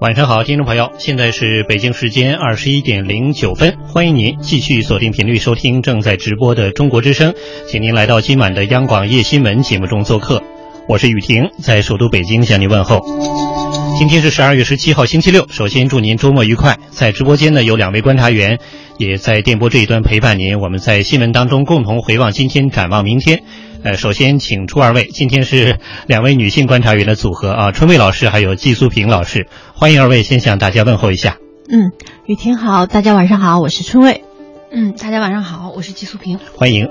[0.00, 7.34] 晚上好，听众朋友，现在是北京时间二十一点零九分，欢迎您继续锁定频率收听正在直播的中国之声，
[7.66, 10.40] 请您来到今晚的央广夜新闻节目中做客，
[10.86, 13.00] 我是雨婷，在首都北京向您问候。
[13.98, 16.78] 今天是十二月十七号星期六，首先祝您周末愉快。
[16.90, 18.60] 在直播间呢有两位观察员，
[18.98, 23.42] 也在电波这一端陪伴您，我们在新闻当中共同回望今天，展望明天。
[23.88, 31.38] 呃，首先请出二位，今天是两位女性观察员的组合啊，春蔚老师还有季素平老师，欢迎二位，先向大家问候一下。
[31.70, 31.92] 嗯，
[32.26, 34.24] 雨婷好，大家晚上好，我是春蔚。
[34.70, 36.38] 嗯，大家晚上好，我是季素平。
[36.54, 36.86] 欢迎。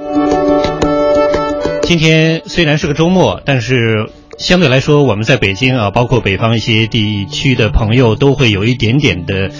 [1.83, 9.51] 今天虽然是个周末，但是相对来说，我们在北京啊，包括北方一些地区的朋友，都会有一点点的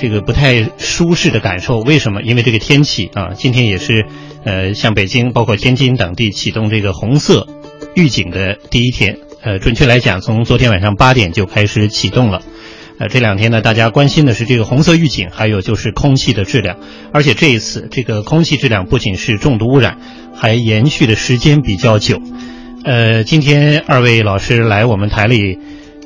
[0.00, 1.80] 这个不太舒适的感受。
[1.80, 2.22] 为什么？
[2.22, 4.06] 因为这个天气啊，今天也是。
[4.46, 7.48] 呃，像北京、包括天津等地启动这个红色
[7.96, 12.42] 预警的第一天，呃，准确来讲，从昨天晚上八点就开始启动了。
[12.98, 16.78] 呃，这两天呢，大家关心的是这个红色预警，还有就是空气的质量。
[17.12, 19.98] 而且这一次，这个空气质量不仅是重度污染，
[20.32, 22.22] 还延续的时间比较久。
[22.84, 25.58] 呃，今天二位老师来我们台里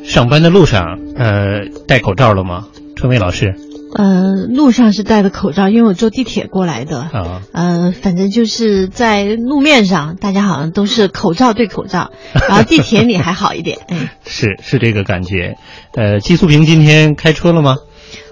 [0.02, 2.68] 上班的路上，呃，戴口罩了吗？
[2.96, 3.69] 春伟老师。
[3.94, 7.00] 呃，路上是戴的口罩，因为我坐地铁过来的。
[7.00, 12.10] 啊，呃，反正就是在路面上，大家好像都是口罩对口罩，
[12.48, 13.78] 然后地铁里还好一点。
[13.88, 15.56] 哎，是是这个感觉。
[15.94, 17.76] 呃，季素平今天开车了吗？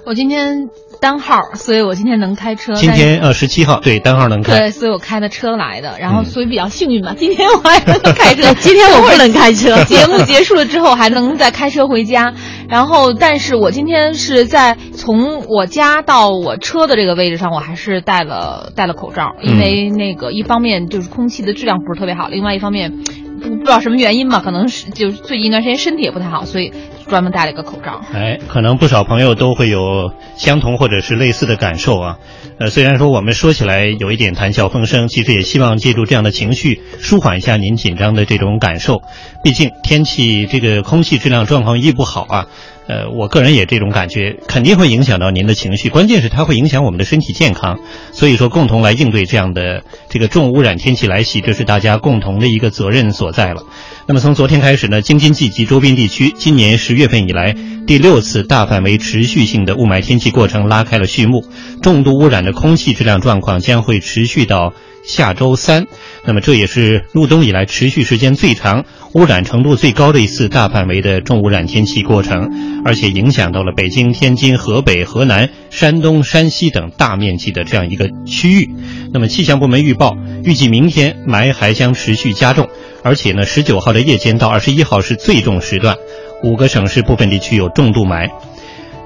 [0.06, 0.68] 我今天。
[1.00, 2.74] 单号，所以我今天能开车。
[2.74, 4.58] 今天呃十七号，对单号能开。
[4.58, 7.14] 对，所以我开的车来的，然后所以比较幸运吧。
[7.16, 9.82] 今天我还能开车， 今天我不能开车。
[9.84, 12.34] 节目结束了之后还能再开车回家，
[12.68, 22.92] 然后但是我今天是在从我家到我车的这个位置上，我还是戴了戴了口罩，因为那个一方面就是空气的质量不是特别好，另外一方面
[23.40, 26.72] 不不知道什么原因吧，可能是就是最近一段时间身体也不太好，所以。
[27.08, 32.18] 专门戴了一个口罩，哎，可能不少朋友都会有相同或者是类似的感受啊。
[32.58, 39.00] 呃，虽然说我们说起来有一点谈笑风生，其实也希望借助这样的情绪舒缓一下您紧张的这种感受。
[39.42, 42.46] 毕竟天气这个空气质量状况一不好啊。
[42.88, 45.90] 呃，我个人也这种感觉，肯定会影响到您的情绪。
[45.90, 47.78] 关键是它会影响我们的身体健康，
[48.12, 53.64] 所以说共同来应对这样的这个重污染天气来袭，这是大家共同的一个责任所在了。
[54.06, 57.54] 那么从昨天开始呢，京津冀及周边地区今年十月份以来
[57.86, 61.44] 第六次大范围持续性的雾霾天气过程拉开了序幕，
[61.82, 64.72] 重度污染的空气质量状况将会持续到。
[65.08, 65.86] 下周三，
[66.26, 78.70] 那么这也是入冬以来持续时间最长、污染程度最高的一次大范围的重污染天气过程，而且影响到了北京、天津、河北、河南、山东、山西等大面积的这样一个区域。
[79.10, 80.14] 那么气象部门预报，
[80.44, 82.68] 预计明天霾还将持续加重，
[83.02, 85.96] 而且呢，十九号的夜间到二十一号是最重时段，
[86.42, 88.28] 五个省市部分地区有重度霾。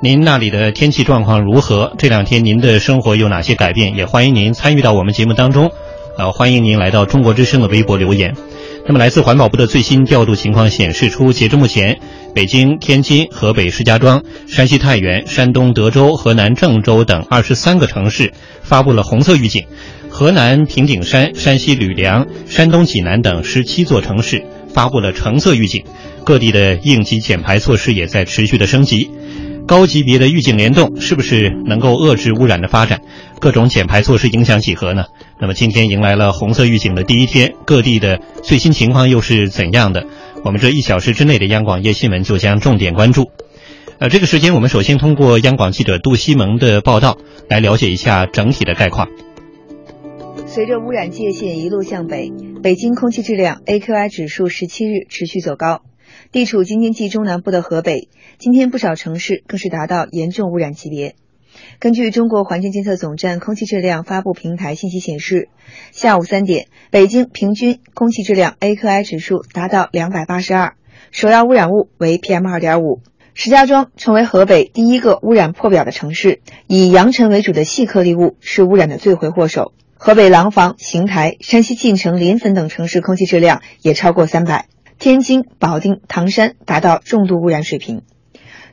[0.03, 1.95] 您那里的天气状况如何？
[1.97, 3.95] 这两天您的生活有哪些改变？
[3.95, 5.71] 也欢迎您参与到我们节目当中。
[6.19, 8.35] 呃，欢迎您来到中国之声的微博留言。
[8.87, 12.01] 那么，来自环保部的最新调度情况显示出，截至目前，
[12.35, 19.63] 北京、天津、河北石家庄、山西太原、山东德州、河南郑州等二十三个城市发布了红色预警；
[20.11, 25.85] 河南平顶山、山西吕梁、山东济南等十七座城市发布了橙色预警。
[26.25, 29.11] 各地的应急减排措施也在持续的升级。
[29.67, 33.01] 高级别的预警联动是不是能够遏制污染的发展？
[33.43, 35.07] 各种减排措施影响几何呢？
[35.41, 40.07] 那么今天迎来了红色预警的第一天，各地的最新情况又是怎样的？
[40.45, 43.33] 我们这一小时之内的央广夜新闻就将重点关注。
[43.99, 49.09] 呃，这个时间我们首先通过央广记者杜西蒙的报道来了解一下整体的概况。
[50.47, 52.31] 随着污染界限一路向北，
[52.63, 55.83] 北京空气质量 AQI 指数十七日持续走高。
[56.31, 61.17] 地处京津冀中南部的河北，今天不少城市更是达到严重污染级别。
[61.79, 65.49] 根据中国环境监测总站空气质量发布平台信息显示，
[65.91, 70.75] 下午三点，北京平均空气质量 AQI 指数达到两百八十二，
[71.11, 73.01] 首要污染物为 PM 二点五。
[73.35, 79.73] 石家庄成为河北第一个污染破表的城市，以扬尘为主的细颗粒物是污染的罪魁祸首。
[79.95, 84.67] 河北廊坊、邢台、山西晋城、临汾等城市空气质量也超过三百。
[84.99, 88.03] 天津、保定、唐山达到重度污染水平。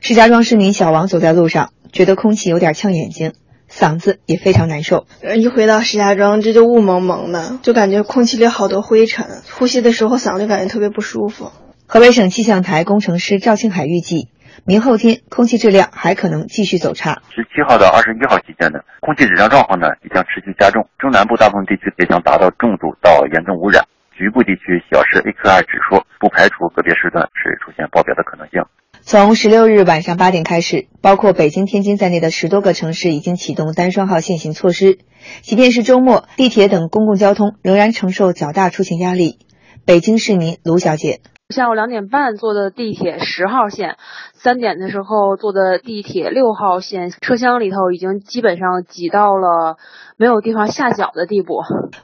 [0.02, 3.34] 石家庄市民小王走在路上，觉得空气有点呛眼睛，
[3.70, 5.06] 嗓子也非常难受。
[5.38, 11.52] 一回到石家庄，这就雾蒙蒙的，就感觉空气里好多灰尘，呼吸的时候嗓子感觉特别不舒服。
[11.88, 14.30] 河北省气象台工程师赵庆海预计，
[14.66, 17.22] 明后天空气质量还可能继续走差。
[17.34, 23.84] 十七号到二十一号期间呢，空气质量状况呢也将持续加重，中南部大部分地区也将达到重度到严重污染。
[24.14, 28.62] 局部地区小时 AQI 指数不排除个别时段是出现爆表的可能性。
[29.12, 35.00] 从十六日晚上八点开始，包括北京、天津在内的十多个城市已经启动单双号限行措施。
[35.42, 39.40] 即便是周末，地铁等公共交通仍然承受较大出行压力。
[39.84, 41.22] 北京市民卢小姐。
[41.50, 43.96] 下午两点半坐的地铁十号线，
[44.36, 49.78] 三点的时候坐的地铁六号线，车厢里头已经基本上挤到了
[50.18, 51.56] 没有地方下脚的地步。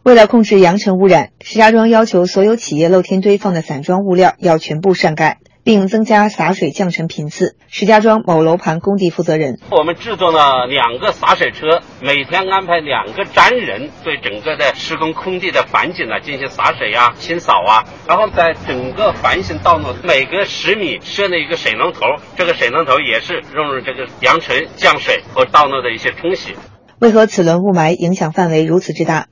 [0.02, 5.38] 为了控制扬尘污染，石家庄要求所有企业露天堆放的散装物料要全部上盖。
[5.66, 7.58] 并增加洒水降尘频次。
[7.68, 17.84] 石家庄某楼盘工地负责人：我们制作了两个洒水车，每天安排两个专人对整个的施工空地的环境呢进行洒水呀、清扫啊。
[18.08, 22.02] 然后在整个环形道路每隔十米设了一个水龙头，
[22.38, 26.54] 这个水龙头也是用于这个扬尘、降水和道路的一些冲洗。
[27.00, 29.30] 为何此轮雾霾影响范围如此之大？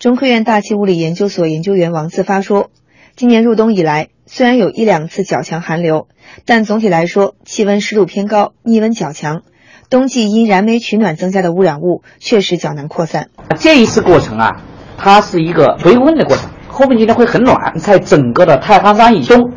[0.00, 2.70] 中科院大气物理研究所研究员王自发说。
[3.14, 6.08] 今年入冬以来，虽然有一两次较强寒流，
[6.44, 9.42] 但总体来说气温湿度偏高，逆温较强。
[9.88, 13.28] 冬季因燃煤取暖增加的污染物确实较难扩散。
[13.56, 14.62] 这一次过程啊，
[14.98, 17.78] 它是一个回温的过程，后面今天会很暖。
[17.78, 19.52] 在整个的太行山以东、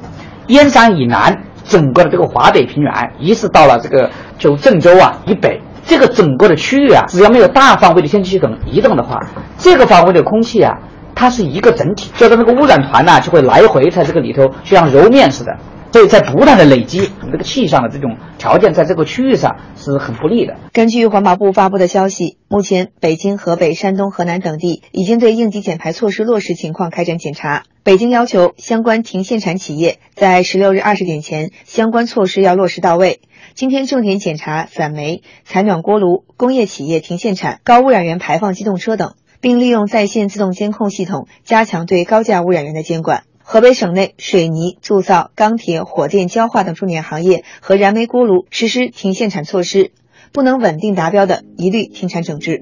[0.45, 9.19] 燕山以南，整个的这个华北平原，一直到了这个就郑州啊以北，这个整个的区域啊，只要没有大范围的天气系统移动的话，
[9.57, 10.77] 这个范围的空气啊。
[11.19, 15.57] 它是一个整体，所以说那个污染团呢就会来回在这个里头，就像揉面似的，
[15.91, 20.55] 所以在不断的累积，你这个气上的这种条件在这个区域上是很不利的。
[20.71, 27.63] 根据环保部发布的消息，目前北京、河北、山东、河南等地已经对应急减排措施落实情况开展检查。
[27.83, 33.19] 北京要求相关停限产企业在十六日二十点前相关措施要落实到位。
[33.55, 39.15] 今天重点检查散煤、采暖锅炉、工业企业停限产、高污染源排放机动车等。
[39.41, 43.23] 并利用在线自动监控系统，加强对高价污染源的监管。
[43.41, 49.91] 河北省内水泥、铸造、钢铁、火电、焦化等重点行业和燃煤锅炉实施停限产措施，
[50.31, 52.61] 不能稳定达标的，一律停产整治。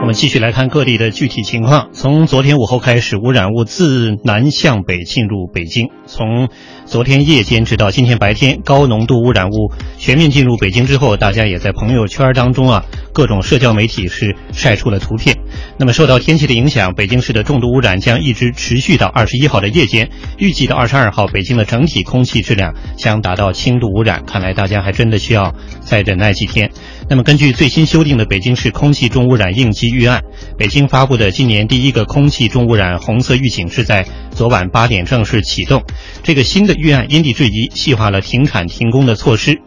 [0.00, 1.90] 我们继续来看各地的具体情况。
[1.92, 5.90] 从昨天午后开始，污染物自南向北进入北京。
[6.06, 6.48] 从
[6.90, 15.36] 昨天夜间直到今天白天，高浓度污染物全面进入北京之后，大家也在朋友圈当中啊，各种社交媒体是晒出了图片。
[15.78, 20.10] 那么受到天气的影响，北京市的重度污染将一直持续到二十一号的夜间。
[20.36, 24.24] 预计到二十二号，北京的整体空气质量将达到轻度污染。
[24.26, 26.72] 看来大家还真的需要再忍耐几天。
[27.08, 30.22] 那么根据最新修订的北京市空气重污染应急预案，
[30.58, 34.04] 北京发布的今年第一个空气重污染红色预警是在
[34.34, 35.82] 昨晚八点正式启动。
[36.22, 39.60] 这个新的预案因地制宜，细化了停产停工的措施。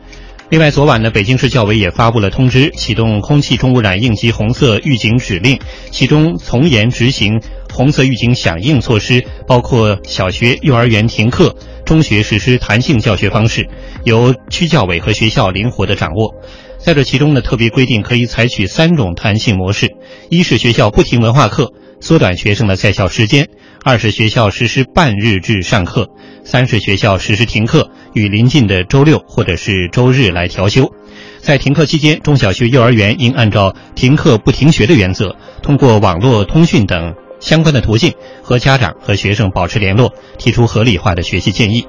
[0.50, 11.56] 另外，昨晚呢，北京市教委也发布了通知，启动空气重污染应急红色预警指令，其中从严执行红色预警响应措施，包括小学、幼儿园停课，
[11.86, 13.68] 中学实施弹性教学方式，
[14.04, 16.36] 由区教委和学校灵活的掌握。
[16.78, 19.96] 在这其中呢，特别规定可以采取三种弹性模式：
[20.30, 21.74] 一是学校不停文化课，
[22.04, 23.46] 缩短学生的在校时间；
[23.82, 26.04] 二是学校实施半日制上课；
[26.44, 30.92] 三是学校实施停课，与临近的周六或者是周日来调休。
[31.40, 41.88] 在停课期间，中小学、幼儿园应按照停课不停学的原则，通过网络通讯等相关的途径和家长和学生保持联络，提出合理化的学习建议。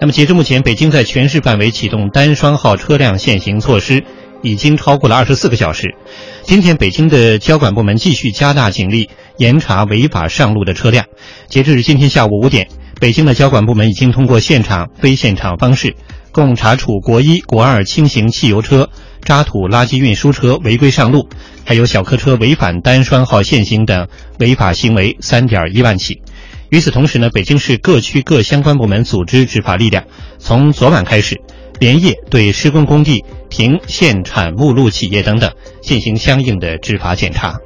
[0.00, 4.02] 那么，截至目前，北京在全市范围启动单双号车辆限行措施
[4.42, 5.94] 已经超过了二十四个小时。
[6.42, 11.06] 今天，北京的交管部门继续加大警力，严查违法上路的车辆。
[11.48, 12.68] 截至今天下午五点，
[13.00, 15.94] 北京的交管部门已经通过现场、非现场方式，
[16.32, 18.88] 共查处国一、国二轻型汽油车、
[19.22, 21.28] 渣土垃圾运输车违规上路，
[21.64, 26.22] 还有小客车违反单双号限行等违法行为三点一万起。
[26.70, 30.04] 与此同时呢，北京市各区各相关部门组织执法力量，
[30.38, 31.40] 从昨晚开始，
[31.80, 37.58] 连夜对施工工地、停限产目录企业等等进行相应的执法检查。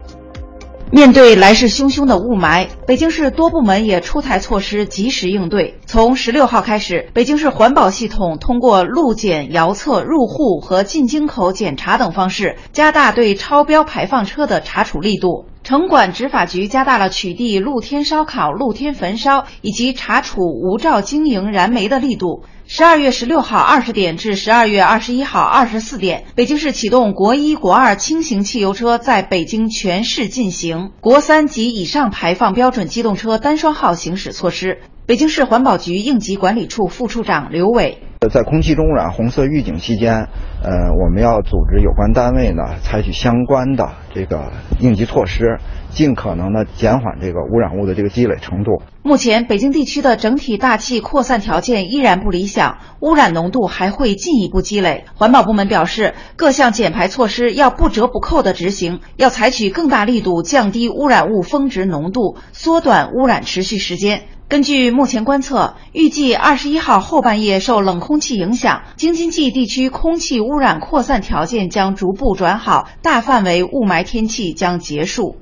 [0.93, 5.75] 面对来势汹汹的雾霾，北京市多部门也出台措施及时应对。
[5.87, 15.47] 从十六号开始，北京市环保系统通过路检、遥测、入户和进京口检查等方式，加大对超标排放车的查处力度。
[15.65, 22.45] 城管执法局加大了取缔露天烧烤、露天焚烧以及查处无照经营燃煤的力度。
[22.67, 34.79] 十二月十六号二十点至十二月二十一号二十四点，北京市启动国一、国二轻型汽油车在北京全市进行国三及以上排放标准机动车单双号行驶措施。
[35.07, 37.99] 北京市环保局应急管理处副处长刘伟。
[38.33, 40.29] 在空气中污染红色预警期间，
[40.63, 45.59] 呃，我们要组织有关单位呢，采取相关的这个应急措施，
[45.95, 48.83] 尽可能的减缓这个污染物的这个积累程度。
[49.03, 55.05] 目前，北京地区的整体大气扩散条件依然不理想，污染浓度还会进一步积累。
[55.15, 64.25] 环保部门表示，各项减排措施要不折不扣的执行，要采取更大力度降低污染物峰值浓度，缩短污染持续时间。
[64.47, 75.37] 根据目前观测，预计二十一号后半夜受冷空气影响，京津冀地区空气污染扩散条件将逐步转好，大范围雾霾天气将结束。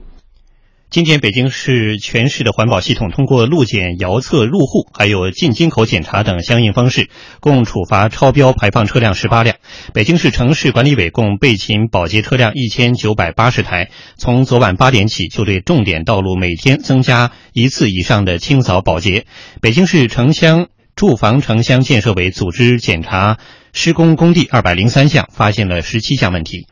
[0.93, 7.09] 今天，北京市全市的环保系统通过路检、遥测、入户，还有进京口检查等相应方式，
[7.41, 9.57] 共处罚超标排放车辆十八辆。
[9.95, 13.89] 北京市城市管理委共备勤保洁车辆一千九百八十台。
[14.19, 19.25] 从昨晚八点起，就对重点道路每天增加一次以上的清扫保洁。
[19.63, 23.39] 北京市城乡住房城乡建设委组织检查
[23.73, 26.67] 施工工地二百零三项，发现了十七项问题。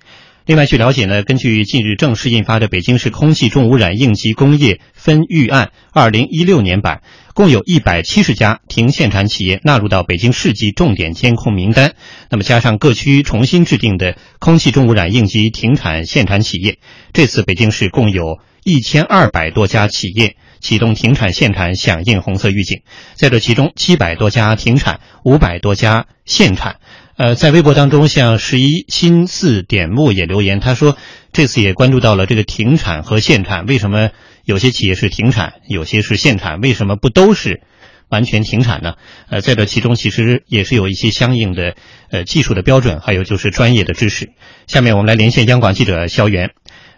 [0.50, 7.02] 另外，据了解呢，根据近日正式印发的《北京市空气重污染应急工业分预案（二零一六年版）》，
[7.35, 11.92] 共有一百七十家停限产企业纳入到北京市级重点监控名单。
[12.30, 16.78] 那么，加上各区重新制定的空气重污染应急停产限产企业，
[17.12, 22.80] 这次北京市共有一千二百多家企业启动停产限产，响应红色预警。
[23.14, 26.80] 在这其中，七百多家停产，五百多家限产。
[27.20, 30.96] 呃，在微博当中，像十一新四点目也留言，他说
[31.34, 34.08] 这次也关注到了这个停产和限产，为什么
[34.46, 37.60] 有些企业是停产，有些是限产，为什么不都是
[38.08, 38.94] 完全停产呢？
[39.28, 41.74] 呃，在这其中其实也是有一些相应的
[42.10, 44.30] 呃技术的标准，还有就是专业的知识。
[44.66, 46.52] 下面我们来连线央广记者肖源，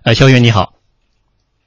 [0.05, 0.75] 呃，肖源你好，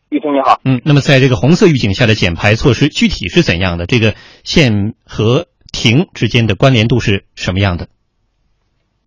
[0.08, 3.86] 玉婷你好，嗯，那么在这个红色预警下的减排措施具体是怎样的？
[3.86, 7.90] 这个限和停之间的关联度是什么样的？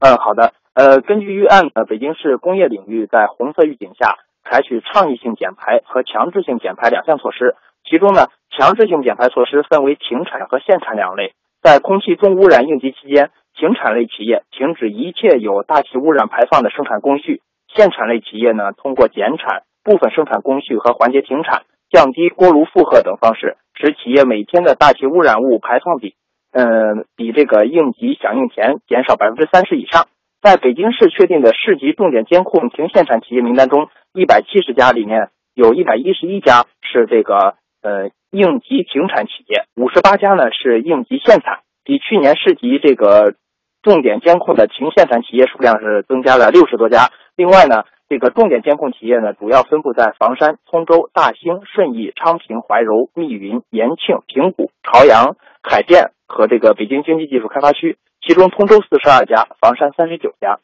[0.01, 0.53] 嗯，好的。
[0.75, 4.15] 呃，根据预案，呃，北京市工业领域在红色预警下
[4.45, 7.57] 采取倡议性减排和强制性减排两项措施。
[7.85, 11.35] 其中呢，强制性减排措施分为停产和限产两类。
[11.61, 17.41] 在空气重污染应急期间，停产类企业停止一切有大气污染排放的生产工序；
[17.75, 26.15] 限产类企业呢，通过减产、部分生产工序和环节停产、降低锅炉负荷等方式，使企业每天的大气污染物排放比。
[26.53, 30.07] 嗯，比这个应急响应前减少百分之三十以上。
[30.41, 43.35] 在北京市确定的市级重点监控停限产企业名单中，一百七十家里面有一百一十一家是这个呃应急停产企业，五十八家呢是应急限产，比去年市级这个
[43.83, 47.11] 重点监控的停限产企业数量是增加了六十多家。
[47.37, 56.13] 另外呢，这个重点监控企业呢主要分布在房山、通州、大兴、顺义、昌平、怀柔、密云、延庆、平谷、朝阳、海淀。
[56.29, 60.61] 和这个北京经济技术开发区，其中通州四十二家，房山三十九家。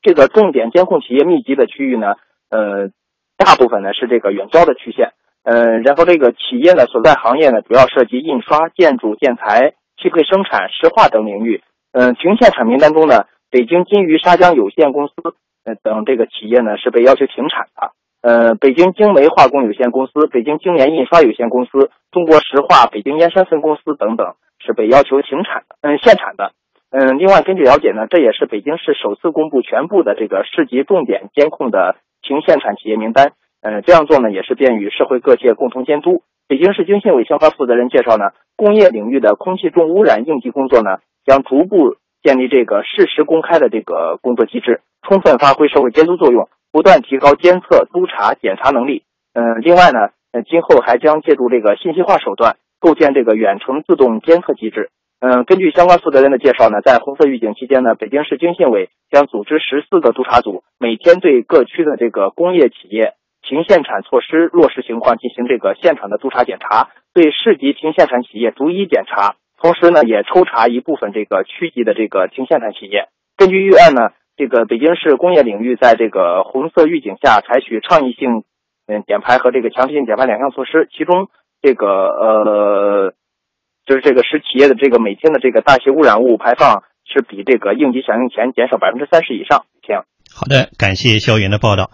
[0.00, 2.14] 这个重点监控企业密集的区域呢，
[2.48, 2.90] 呃，
[3.36, 11.62] 大部分呢是这个远郊的区县，呃，然后这个企业呢所在行业呢主要涉及印刷、建筑、建材、汽配生产、石化等领域。
[11.92, 15.14] 嗯，停限产名单中呢，北京金鱼砂浆有限公司
[15.64, 17.92] 呃等这个企业呢是被要求停产的。
[18.20, 24.34] 呃，北京精煤化工有限公司、北京精棉印刷有限公司、中国石化北京燕山分公司等等。
[24.64, 26.52] 是被要求停产的，嗯，限产的，
[26.90, 36.22] 嗯，另外根据了解呢，这也是北京市首次公布全部的这个市级重点监控的停限产企业名单，嗯，这样做呢也是便于社会各界共同监督。
[36.48, 49.04] 北京市经信委相关负责人介绍呢，工业领域的空气重污染应急工作呢，将逐步建立这个事实公开的这个工作机制，充分发挥社会监督作用，不断提高监测、督查、检查能力。
[49.32, 52.56] 嗯，另外呢，呃，今后还将借助这个信息化手段。
[52.84, 54.90] 构建这个远程自动监测机制。
[55.20, 73.08] 嗯，根据相关负责人的介绍呢，在红色预警期间呢，北京市经信委将组织十四个督查组，每天对各区的这个工业企业停限产措施落实情况进行这个现场的督查检查，对市级停限产企业逐一检查，同时呢，也抽查一部分这个区级的这个停限产企业。
[73.38, 78.44] 根据预案呢，这个北京市工业领域在这个红色预警下采取倡议性
[78.86, 81.30] 嗯减排和这个强制性减排两项措施，其中。
[81.64, 83.14] 这个呃，
[83.86, 89.64] 就是这个使企业的这个每天的这个大气污染物排放是比这个应急响应前减少百分之三十以上。
[89.82, 90.04] 这样。
[90.30, 91.90] 好的，感谢肖源的报道。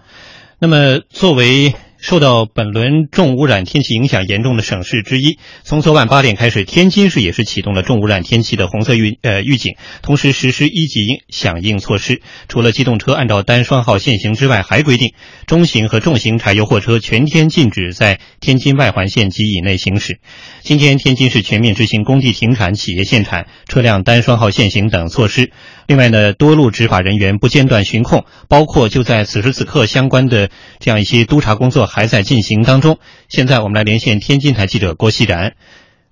[0.61, 1.73] 那么作为。
[2.01, 12.23] 受到本轮重污染天气影响严重的省市之一，从昨晚八点开始，天津市也是启动了重污染天气的红色预呃预警，同时实施一级响应措施。
[12.49, 15.13] 除了机动车按照单双号限行之外，还规定
[15.47, 20.21] 中型和重型柴油货车全天禁止在天津外环线及以内行驶。
[20.63, 25.53] 今天，天津市全面执行工地停产、企业限产、车辆单双号限行等措施。
[25.87, 31.90] 另外呢，多路执法人员不间断巡控，包括就在此时此刻相关的这样一些督查工作。
[31.91, 32.99] 还在进行当中。
[33.29, 35.55] 现在我们来连线天津台记者郭熙然。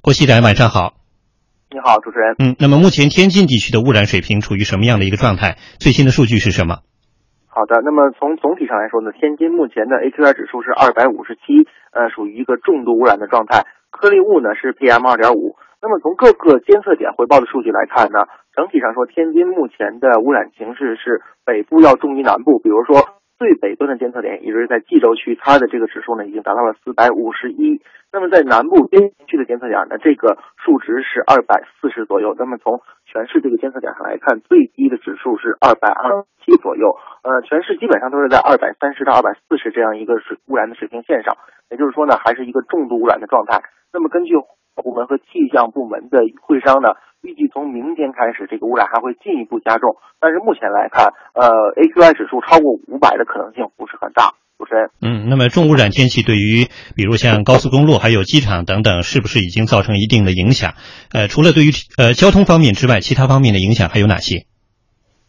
[0.03, 0.95] 郭熙然，晚上好。
[1.71, 2.35] 你好，主持人。
[2.39, 5.57] 嗯，那么目前天津地区的污染水平处于什么样的一个状态？
[5.79, 6.81] 最新的数据是什么？
[7.47, 13.67] 好的，那么从总体上来说呢，天津目前的 AQI 指数是二百五十七，呃，属于一个重度污染的状态。
[13.91, 15.57] 颗粒物呢是 PM 二点五。
[15.83, 22.59] 那么从各个监测点回报的数据来看呢，整体上说，天津目前的污染形势是北部要重于南部。
[22.59, 27.81] 比如说最北端的监测点，也就是在冀州区，它的这个指数呢已经达到了四百五十一。
[28.11, 32.35] 那么在南部边区的监测点呢，这个数值是二百四十左右。
[32.37, 36.97] 那么从全市这个监测点上来看，最低的指数是二百二十七左右。
[37.23, 41.37] 呃，全市基本上都是在二百三十到二百四十这样一个水污染的水平线上，
[41.71, 43.63] 也就是说呢，还是一个重度污染的状态。
[43.93, 44.35] 那么根据
[44.75, 49.97] 部门和气象部门的会商呢，预计从明天开始，这个污染还会进一步加重。
[50.21, 54.35] 但是目前来看，呃，AQI 指数超过五百的可能性不是很大。
[54.59, 56.67] 主持人，嗯，那么重污染天气对于
[56.99, 60.75] 比如像高速公路、还有机场等等，是不是已经造成一定的影响？
[61.15, 64.51] 呃，除了对于呃交通方面之外，其他方面的影响还有哪些？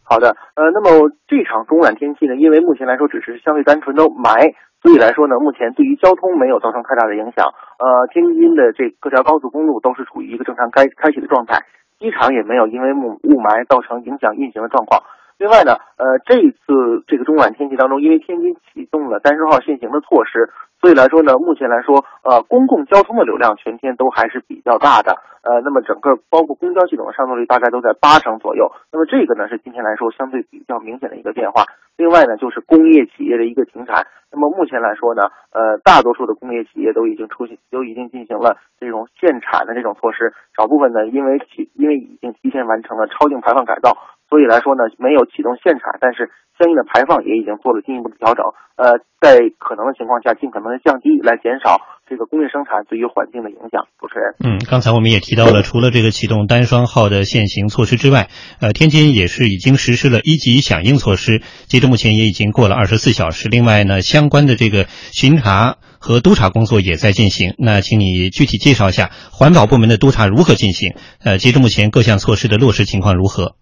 [0.02, 4.54] 好的，呃，那么这场中污染天气呢，因为目前来说只是相对单纯的霾。
[4.82, 7.52] 所以来说呢，目前对于交通没有造成太大的影响。
[7.78, 11.60] 呃，天津的这各条高速公路都是处于一个正常开开启的状态，
[12.00, 15.04] 机场也没有因为雾雾霾造成影响运行的状况。
[15.38, 20.50] 另外呢，呃，这一次这个中晚天气当中，因为天津启动了单双号限行的措施。
[20.80, 28.72] 所以来说呢，目前来说，呃，公共交通的流量全天都还是比较大的，呃，那么整个包括公交系统的上座率大概都在八成左右。
[28.90, 31.64] 那么这个呢是今天来说相对比较明显的一个变化。
[31.98, 34.06] 另外呢，就是工业企业的一个停产。
[34.32, 40.32] 那么目前来说呢，呃，大多数的工业企业都已经出现，都已经进行了这种限产的这种措施。
[40.56, 43.98] 少部分呢，因为启因为已经提前完成了超净排放改造，
[44.30, 48.46] 所以来说呢，没有启动限产，但是相应的排放也已经做了进一步的调整。
[48.78, 50.78] 呃，在可能的情况下，尽可能的。
[50.80, 53.84] 降低来减少这个工业生产对于环境的影响。
[54.00, 58.30] 主持人，嗯，刚才我们也提到了，除了这个启动单双号的限行措施之外，
[58.62, 63.48] 呃，天津也是已经实施了一级响应措施，截至目前也已经过了二十四小时。
[63.48, 67.54] 另外呢，相关的这个巡查和督查工作也在进行。
[67.58, 70.94] 那请你具体介绍一下环保部门的督查如何进行？
[71.22, 73.56] 呃，截至目前各项措施的落实情况如何？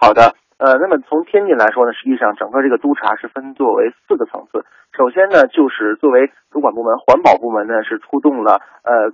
[0.00, 0.34] 好的。
[0.56, 4.64] 呃，那么从天津来说呢，实际上整个这个督查是分作为四个层次。
[4.96, 9.12] 首先呢，就是作为主管部门，环保部门呢是出动了呃，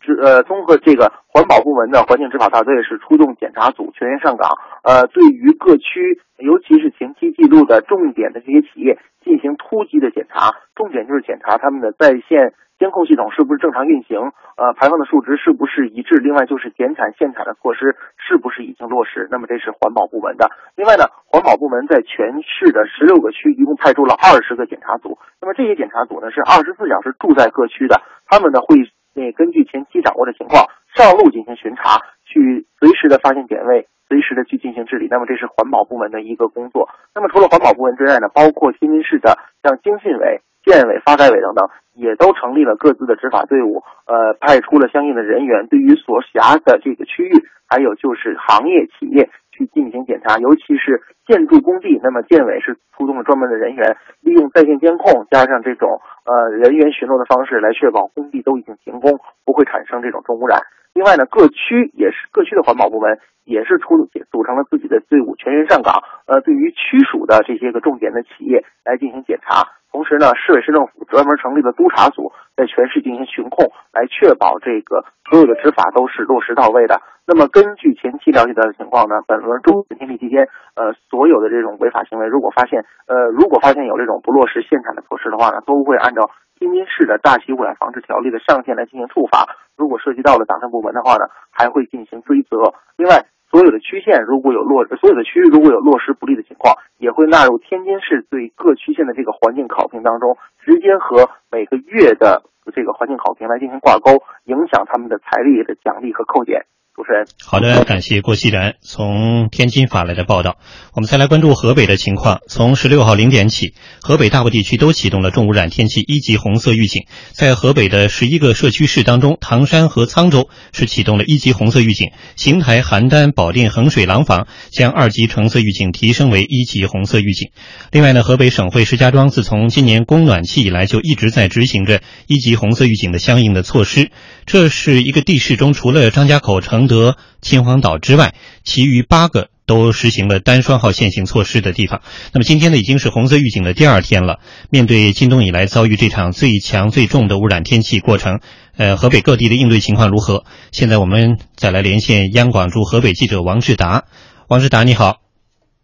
[0.00, 4.50] 执呃综合这个环保部门的环境执法大队是出动检查组全员上岗，
[4.82, 12.54] 呃，对于各区尤其是前期记录的重点的这些企业进行突击的检查，重点就是检查他们的在线。
[12.76, 14.20] 监控系统是不是正常运行？
[14.60, 16.16] 呃，排放的数值是不是一致？
[16.20, 19.28] 另外就是减产限产的措施是不是已经落实？
[19.30, 20.50] 那么这是环保部门的。
[20.76, 25.16] 另外呢，环保部门在全市的十六个区一共派出了二十个检查组。
[25.40, 28.76] 那么这些检查组呢是二十四小时住在各区的，他们呢会
[29.16, 35.08] 那根据前期掌握的情况上路进行巡查，去随时的发现点位，随时的去进行治理。
[35.10, 36.90] 那么这是环保部门的一个工作。
[37.14, 40.42] 那么除了环保部门之外呢，包括天津市的像经信委。
[40.66, 60.60] 建委、发改委等等也都成立了各自的执法队伍，呃，派出了相应的人员，对于所辖的这个区域，还有就是行业企业去进行检查，尤其是建筑工地，那么建委是出动了专门的人员，利用在线监控加上这种呃人员巡逻的方式来确保工地都已经停工，不会产生这种重污染。
[60.92, 66.02] 另外呢，各区也是各区的环保部门也是出组成了自己的队伍，全员上岗。
[66.26, 69.68] 呃，对于区属的这些个重点的企业来进行检查。
[69.96, 77.00] 同时呢，市委市政府专门成立了督查组，在全市进行巡控，来确保这个所有的执法都是落实到位的。
[77.24, 86.28] 那么，根据前期了解到的情况呢，本轮重点天气期间，呃，所有的这种违法行为，如果发现，呃，如果发现有这种不落实限产的措施的话呢，都会按照
[86.60, 89.48] 天津市的大气污染防治条例的上限来进行处罚。
[89.78, 92.74] 如果涉及到了党政部门的话呢，还会进行追责。
[92.98, 102.42] 另外，所有的区县如果有落，所有的区域如果有落实不利的情况，也会纳入天津市对各区县的这个环境考评当中，直接和每个月的
[102.74, 106.66] 这个环境考评来进行挂钩，影响他们的财力的奖励和扣减。
[106.96, 110.56] 主持人，好的，感谢郭熙然从天津发来的报道。
[110.94, 112.40] 我们再来关注河北的情况。
[112.48, 117.02] 从十六号零点起，河北大部地区都启动了重污染天气一级红色预警。
[117.32, 127.50] 在河北的十一个社区市当中，唐山和沧州是启动了一级红色预警，邢台、邯郸、保定、衡水、廊坊将二级橙色预警提升为一级红色预警。
[127.92, 134.10] 另外呢，河北省会石家庄自从今年供暖气以来，就一直在执行着一级红色预警的相应的措施。
[134.46, 142.00] 这是一个地市中，除了张家口城、承德、秦皇岛之外，其余八个都实行了单双号限行措施的地方。
[142.32, 144.38] 那么今天呢，已经是红色预警的第二天了。
[144.70, 148.40] 面对今冬以来遭遇这场最强最重的污染天气过程，
[148.76, 150.44] 呃，河北各地的应对情况如何？
[150.70, 154.04] 现在我们再来连线央广驻河北记者王志达。
[154.48, 155.16] 王志达，你好。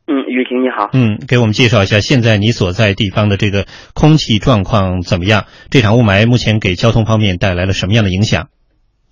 [0.06, 0.90] 嗯，雨婷你好。
[0.92, 5.46] 嗯，给我们介绍一下现在你所在地方的这个空气状况怎么样？
[5.70, 8.48] 这场雾霾目前给交通方面带来了什么样的影响？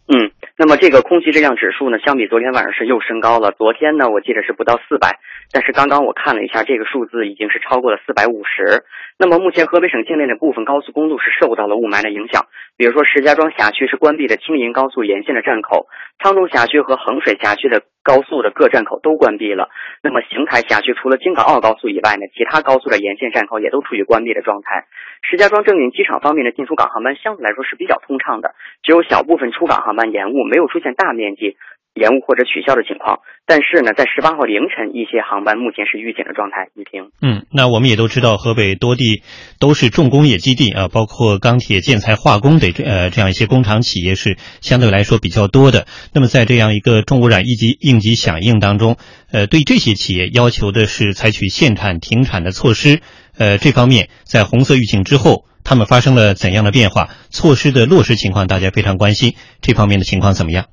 [0.07, 0.31] 嗯。
[0.61, 3.51] 那么这个空气质量指数呢，相比昨天晚上是又升高了。
[3.53, 5.19] 昨天呢，我记得是不到四百，
[5.51, 8.85] 但是刚刚我看了一下，这个数字已经是超过了四百五十。
[9.17, 12.45] 那么目前河北省境内的部分高速公路是受到了雾霾的影响，
[12.81, 15.85] 比如说石家庄辖区是关闭的青银高速沿线的站口，
[16.19, 19.69] 沧州辖区和衡水辖区的高速的各站口都关闭了。
[20.03, 24.87] 那么邢台辖区除了京港澳高速以外呢，其他高速的沿线站口也都处于关闭的状态。
[25.21, 31.59] 石家庄正定机场方面的进出港航班相对来说是比较通畅的，只有小部分出港航班延误，没有出现大面积
[31.95, 33.21] 延误或者取消的情况。
[33.47, 36.71] 但是呢，在十八号凌晨，一些航班目前是预警的状态。
[36.75, 39.23] 雨婷，嗯，那我们也都知道，河北多地
[39.59, 45.87] 都是重工业基地啊，包括钢铁、建材、化工的这呃这样一些工厂企业是相对来说比较多的。
[46.15, 48.97] 那么在这样一个重污染一级应急响应当中，
[49.33, 53.01] 呃，对这些企业要求的是采取限产停产的措施。
[53.37, 57.09] 呃，这方面在红色预警之后，他们发生了怎样的变化？
[57.31, 59.35] 措施的落实情况，大家非常关心。
[59.61, 60.67] 这方面的情况怎么样？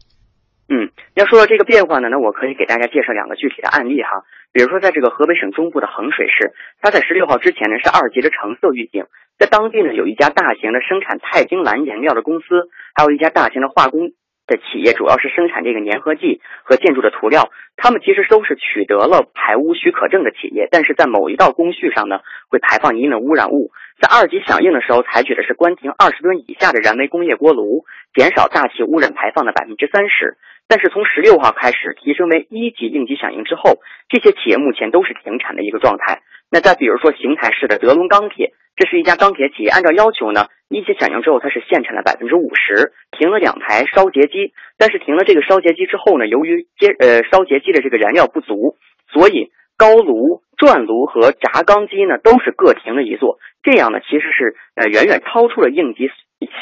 [0.70, 4.22] 嗯，要说到这个变化呢，那我可以给大家介绍两个具体的案例哈。
[4.54, 9.06] 比如说，在这个河北省中部的衡水市，它在十六号之前呢是二级的橙色预警，
[9.40, 14.12] 在当地呢有一家大型的生产钛晶蓝颜料的公司，还有一家大型的化工。
[14.48, 23.72] 的企业主要是生产这个粘合剂和建筑的涂料，他们其实都是取得了排污许可证的企业，但是在某一道工序上呢，会排放一定的污染物。
[24.00, 30.38] 在二级响应的时候，采取的是关停二十吨以下的燃煤工业锅炉，减少大气污染排放的百分之三十。
[30.68, 36.22] 但是从十六号开始提升为一级应急响应之后，这些企业目前都是停产的一个状态。
[36.52, 38.54] 那再比如说邢台市的德龙钢铁。
[38.80, 44.54] 这是一家钢铁企业，按照要求呢，一级响应之后，它是限产了百分之五十，停了两台烧结机。
[44.78, 48.78] 但是停了这个烧结机之后呢，由于接呃烧结机的这个燃料不足，
[49.12, 53.40] 所以高炉、转炉和轧钢机呢都是各停了一座。
[53.64, 56.08] 这样呢，其实是呃远远超出了应急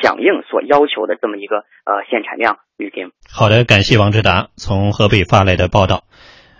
[0.01, 2.57] 响应所要求的这么一个呃限产量。
[2.77, 6.03] 雨婷，好的，感谢王志达从河北发来的报道。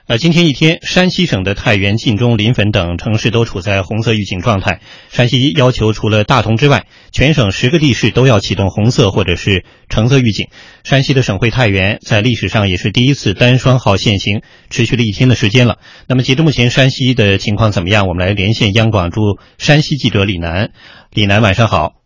[0.08, 4.80] 呃，今天一天，山西省的太原、晋中、临汾等城市都处在红色预警状态。
[5.10, 10.48] 山西要求除了大同之外，全省十个地市都要启动红色或者是橙色预警。
[10.84, 15.80] 山西的省会太原在历史上也是第一次单双号限行，持续了一天的时间了。
[16.08, 18.08] 那么，截至目前，山西的情况怎么样？
[18.08, 20.72] 我们来连线央广驻山西记者李楠。
[21.12, 22.05] 李楠，晚上好。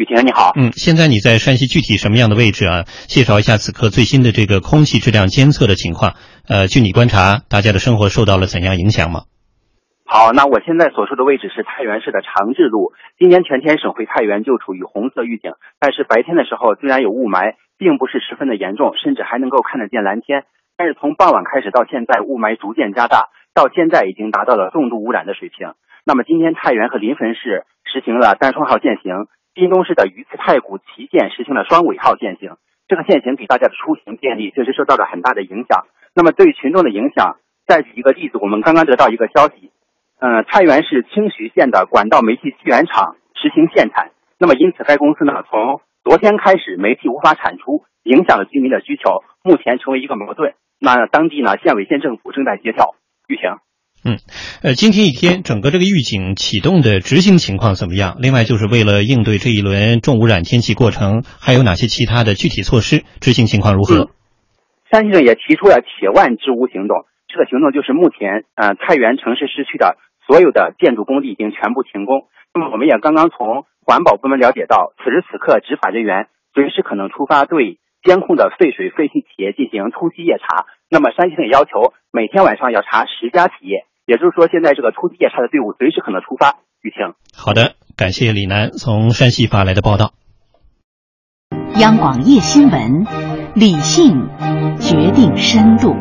[0.00, 2.88] 雨婷你好，嗯，现在你在山西具体什么样的位置啊？
[3.04, 6.16] 介绍一下此刻最新的这个空气质量监测的情况。
[6.48, 9.28] 呃，据你观察，大家的生活受到了怎样影响吗？
[10.08, 12.96] 好，那我现在所处的位置是太原市的长治路。
[13.20, 20.48] 今年全天省会太原就处于红色预警，但是白天的时候虽然有雾霾，并不是十分的严重，甚至还能够看得见蓝天。
[20.80, 25.76] 但是从傍晚开始到现在，雾霾逐渐加大，到现在已经达到了重度污染的水平。
[26.08, 29.28] 那么今天太原和临汾市实行了单双号限行。
[29.60, 32.56] 晋中市的榆次太谷旗舰实行了双尾号限行，
[32.88, 35.84] 这个限行给大家的出行便利确实受到了很大的影响。
[36.14, 39.70] 那么对于群众的影响，再举一个例子，我们刚刚得到一个消息，
[40.18, 50.54] 嗯，太原市清徐县的管道煤气气源厂实行限产，那么因此该公司呢，从昨天开始煤气无法产出，影响了居民的需求，目前成为一个矛盾。
[50.80, 52.94] 那当地呢，县委县政府正在协调。
[53.28, 53.58] 玉婷。
[54.02, 54.16] 嗯，
[54.62, 58.16] 呃，今天一天整个这个预警启动的执行情况怎么样？
[58.18, 63.04] 另外，就是为了应对这一轮重污染天气过程，还有哪些其他的具体措施？
[63.20, 64.08] 执行情况如何？
[64.90, 72.24] 山西省也提出了铁腕治污行动，这个行动就是目前，呃，太原城市市区的所有的建筑工地已经全部停工。
[72.54, 80.64] 那么，我们也刚刚从环保部门了解到，此时此刻执法人员随时可能出发，对监控的废水废气企业进行突击夜查。
[80.88, 83.84] 那么，山西省要求每天晚上要查十家企业。
[84.06, 86.58] 也就是说，现在这个突击夜查的队伍随时可能出发。
[86.82, 90.12] 雨晴，好的，感谢李楠从山西发来的报道。
[91.78, 93.04] 央广夜新闻，
[93.54, 94.28] 理性
[94.78, 95.94] 决定深度。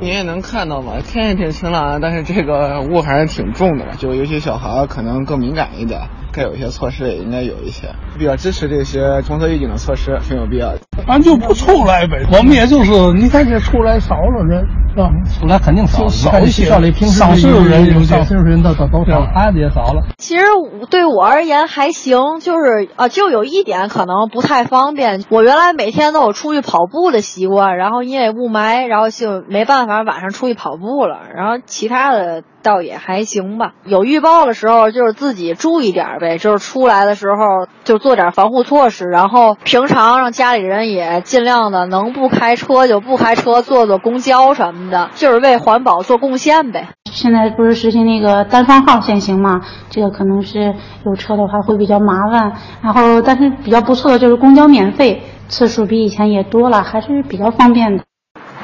[0.00, 6.00] 你也能看到嘛，天也挺晴朗，但是这个雾还是挺重的，就尤其小孩可能更敏感一点。
[6.32, 10.80] 该有一些措施也应该有一些，比较支持这些红色预警的措施，挺有必要的。
[11.06, 14.66] 俺就不出来呗，我们也就是，你看这出来少了人。
[14.98, 15.10] 吧？
[15.40, 16.66] 出来肯定少，少一些。
[16.68, 20.02] 上岁数人，上岁数人都都都少，孩子也少了。
[20.18, 20.44] 其实
[20.90, 25.24] 对我而言还行，就是啊，就有一点可能不太方便。
[25.30, 31.20] 我原来每天都有出去跑步的习惯，然后因为雾霾，然后就没办法晚上出去跑步了。
[31.34, 32.42] 然后其他的。
[32.60, 46.88] 倒也还行吧，有预报的时候就是自己注意点呗，就是出来的时候就做点防护措施，然后平常让家里人也尽量的能不开车就不开车，坐坐公交什么的，就是为环保做贡献呗。
[47.10, 50.74] 现在不是实行那个单双号限行嘛，这个可能是
[51.04, 58.04] 有车的话会比较麻烦，然后但是比较不错的就是公交免费，次数比以前也多了，还是比较方便的。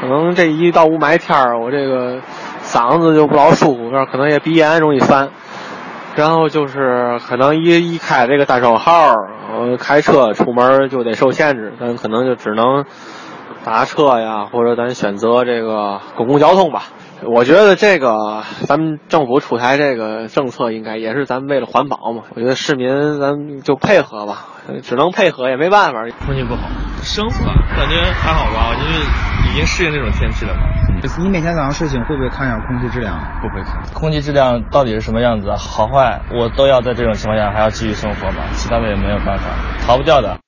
[0.01, 2.21] 可能这一到雾霾天儿，我这个。
[2.65, 5.29] 嗓子就不老舒服，可能也鼻炎容易犯，
[6.17, 9.11] 然后就是可能一一开这个单双号，
[9.53, 12.87] 呃，开车出门就得受限制，但可能就只能
[13.65, 16.83] 打车呀，或者咱选择这个公共交通吧。
[17.27, 22.25] 我觉得这个咱们政府出台这个政策，应该也是咱们为了环保嘛。
[22.35, 24.45] 我觉得市民咱就配合吧，
[24.83, 26.01] 只能配合也没办法。
[26.27, 26.69] 空气不好，
[27.03, 28.95] 生活感觉还好吧，因为
[29.51, 30.61] 已经适应这种天气了嘛。
[31.19, 33.19] 你每天早上睡醒会不会看一下空气质量？
[33.41, 33.83] 不会看。
[33.95, 39.49] 空气质量到底是什么样子，好坏，我都要在这种情况下还要继续生活嘛，其他的也没有办法，
[39.87, 40.44] 逃不掉的。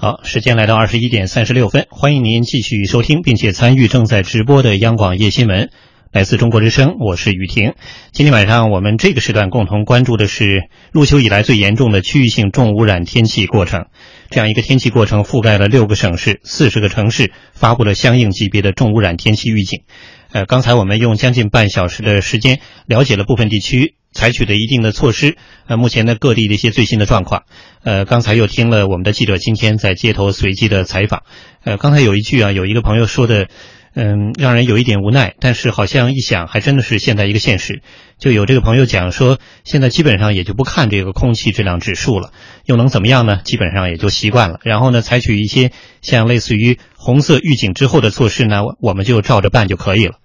[0.00, 5.70] 好，时间来到二十一点三十六分，欢迎您继续收听并且参与正在直播的央广夜新闻。
[6.12, 7.74] 来自中国之声，我是雨婷。
[8.12, 13.86] 今天晚上我们这个时段共同关注的是入秋以来最严重的区域性重污染天气过程。
[14.30, 19.82] 这样一个天气过程覆盖了六个省市、四十个城市，发布了相应级别的重污染天气预警。
[20.30, 25.36] 呃，刚才我们用将近半小时的时间了解了部分地区采取的一定的措施。
[25.66, 27.42] 呃，目前的各地的一些最新的状况。
[27.82, 31.22] 呃，刚才又听了我们的记者今天在街头随机的采访。
[31.64, 33.48] 呃，刚才有一句啊，有一个朋友说的。
[33.94, 37.82] 嗯，让人有一点无奈，但是好像一想，还真的是现在一个现实。
[38.20, 42.30] 就有这个朋友讲说，现在基本上也就不看这个空气质量指数了，
[42.64, 43.40] 又能怎么样呢？
[43.42, 44.60] 基本上也就习惯了。
[44.62, 50.18] 然后呢，采取一些像类似于红色预警之后的措施呢，我们就照着办就可以了。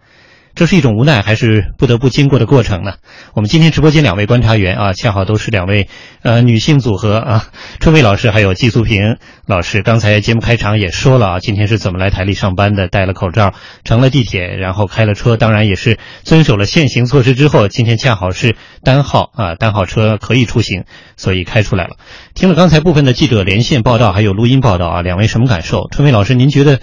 [0.55, 2.93] 这是一种无奈，还是不得不经过的过程呢？
[3.33, 5.89] 我们今天直播间两位观察员啊，恰好都是两位
[6.21, 7.45] 呃女性组合啊，
[7.79, 9.81] 春薇老师还有季素平老师。
[9.81, 12.87] 刚才节目开场也说了啊，今天是怎么来台里上班的？
[12.87, 20.83] 戴了口罩，乘了地铁，然后开了车，当然也是遵守了限行措施之后，今天恰好是单号啊，单号车可以出行，
[21.17, 21.95] 所以开出来了。
[22.35, 25.87] 听了刚才部分的记者连线报道，还有录音报道啊，两位什么感受？
[25.89, 26.79] 春薇老师，您觉得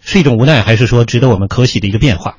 [0.00, 2.34] 是一种无奈，还是说值得我们可喜的一个变化？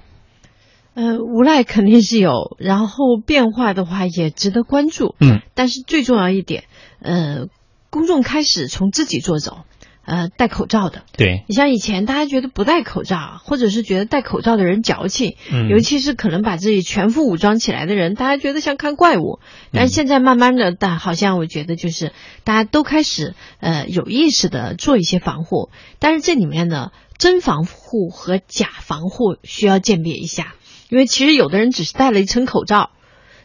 [0.95, 5.13] 呃，无赖肯定是有，然后变化的话也值得关注。
[5.19, 6.63] 嗯，但是最重要一点，
[7.01, 7.47] 呃，
[7.89, 9.65] 公众开始从自己做走，
[10.05, 11.03] 呃，戴口罩的。
[11.17, 19.39] 对，你像以前大家觉得不戴口罩，或者是觉得戴口罩的人矫情，嗯，尤其是可能把自己全副武装起来的人，大家觉得像看怪物。
[19.73, 22.13] 但现在慢慢的，但好像我觉得就是
[22.45, 30.55] 大家都开始呃有意识的做一些防护，但是这里面呢，真防护和假防护需要鉴别一下。
[30.95, 32.91] 因为其实有的人只是戴了一层口罩，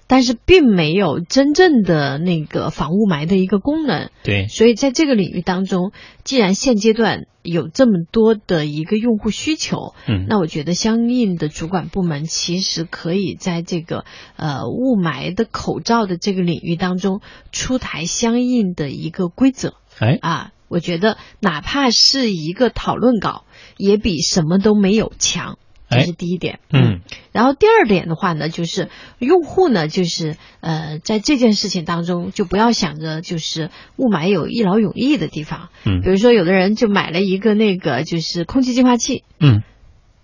[0.06, 4.08] 但是并没有真正的那个防雾霾的一个功能。
[4.22, 5.90] 对，所以在这个领域当中，
[6.22, 14.04] 既然现阶段有这么多的一个用户需求，嗯，那我觉得相应的主管部门其实可以在这个
[14.36, 19.74] 呃雾霾的口罩的这个领域当中出台相应的一个规则。
[19.98, 23.42] 哎，啊，我觉得哪怕是一个讨论稿，
[23.76, 25.58] 也比什么都没有强。
[25.90, 27.00] 这是第一点，嗯，
[27.32, 39.62] 然后第二点的话呢，就是用户呢，就是呃，在这件事情当中，就不要想着就是雾霾有一劳永逸的地方，嗯，比如说有的人就买了一个那个就是空气净化器，嗯，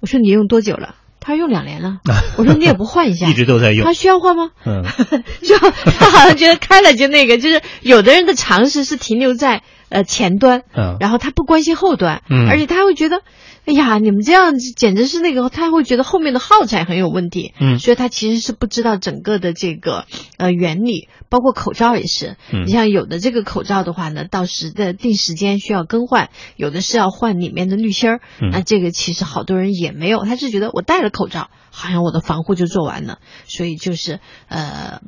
[0.00, 0.94] 我说你用多久了？
[1.18, 1.98] 他说用两年了，
[2.38, 4.50] 我说你也不换一下，一直都在用，他需要换吗？
[4.64, 4.84] 嗯，
[5.42, 5.58] 就
[5.98, 13.22] 他好像觉得开了就那个，就是有的人的常识是停留在呃前端，嗯，然后他不关心后端，嗯，而且他会觉得。
[13.68, 28.20] 哎呀，你们这样简直是那个，他会觉得后面的耗材很有问题，嗯，所以他其实是不知道整个的这个呃原理，包括口罩也是，嗯，你像有的这个口罩的话呢，到时的定时间需要更换，有的是要换里面的滤芯儿，
[28.52, 33.18] 那这个其实好多人也没有，他是觉得我戴了口罩，好像我的防护就做完了，
[33.48, 35.00] 所以就是呃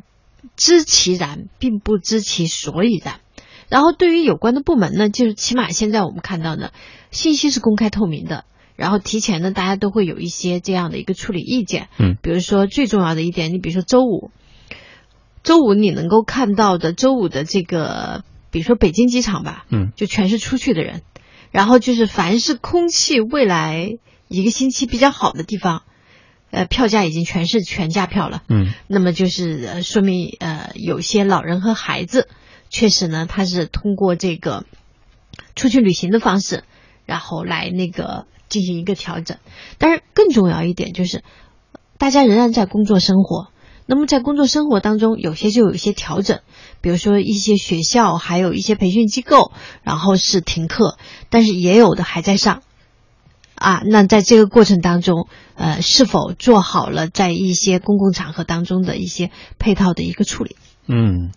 [0.57, 3.21] 知其然，并不知其所以然。
[3.69, 6.71] 然后对于有关的部门呢，就是起码现在我们看到呢，
[7.11, 8.45] 信息是公开透明的，
[8.77, 11.89] 然后提前呢，大家都会有一些这样的一个处理意见。
[11.99, 14.31] 嗯，比如说最重要的一点，你比如说周五，
[15.43, 21.03] 周五你能够看到的周五的这个，比如说北京机场吧，嗯，就全是出去的人，
[21.51, 25.83] 然后就是凡是空气未来一个星期比较好的地方，
[26.51, 28.43] 呃，票价已经全是全价票了。
[28.49, 32.29] 嗯，那么就是呃说明呃有些老人和孩子
[32.71, 34.65] 确实呢，他是通过这个
[35.55, 36.65] 出去旅行的方式，
[37.07, 39.39] 然后来那个进行一个调整。
[39.79, 41.23] 但是更重要一点就是，
[41.99, 43.49] 大家仍然在工作生活。
[43.87, 46.41] 那么在工作生活当中，有些就有一些调整，
[46.83, 49.51] 比如说一些学校还有一些培训机构，
[49.83, 50.99] 然后是停课，
[51.31, 52.63] 但是也有的还在上。
[53.55, 60.55] 啊，那在这个过程当中，呃，是否做好了在一些公共场合当中的一些配套的一个处理？
[60.87, 61.33] 嗯。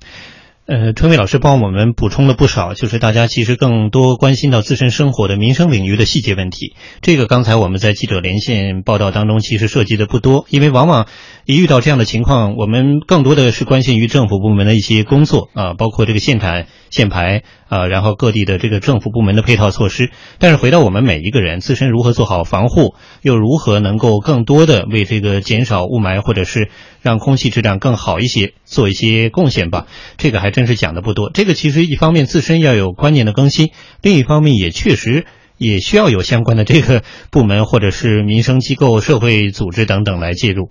[0.71, 6.77] 呃，春伟老师帮我们补充了不少，就是大家其实更多关心到自身生活的民生领域的细节问题。
[7.01, 11.07] 这个刚才我们在记者连线报道当中其实涉及的不多，因为往往
[11.43, 20.09] 一遇到这样的情况，我们更多的是关心于政府部门的一些工作啊，包括这个限产、限牌啊，然后各地的这个政府部门的配套措施。
[20.39, 26.69] 但是回到我们每一个人自身如何做好防护，又如何能够更多的为这个减少雾霾或者是
[27.01, 29.85] 让空气质量更好一些做一些贡献吧，
[30.17, 30.61] 这个还真。
[30.61, 35.25] 是讲的不多，这个其实一方面自身要有观念的更新，另一方面也确实
[35.57, 40.69] 也需要有相关的这个部门或者是民生机构、社会组织等等来介入。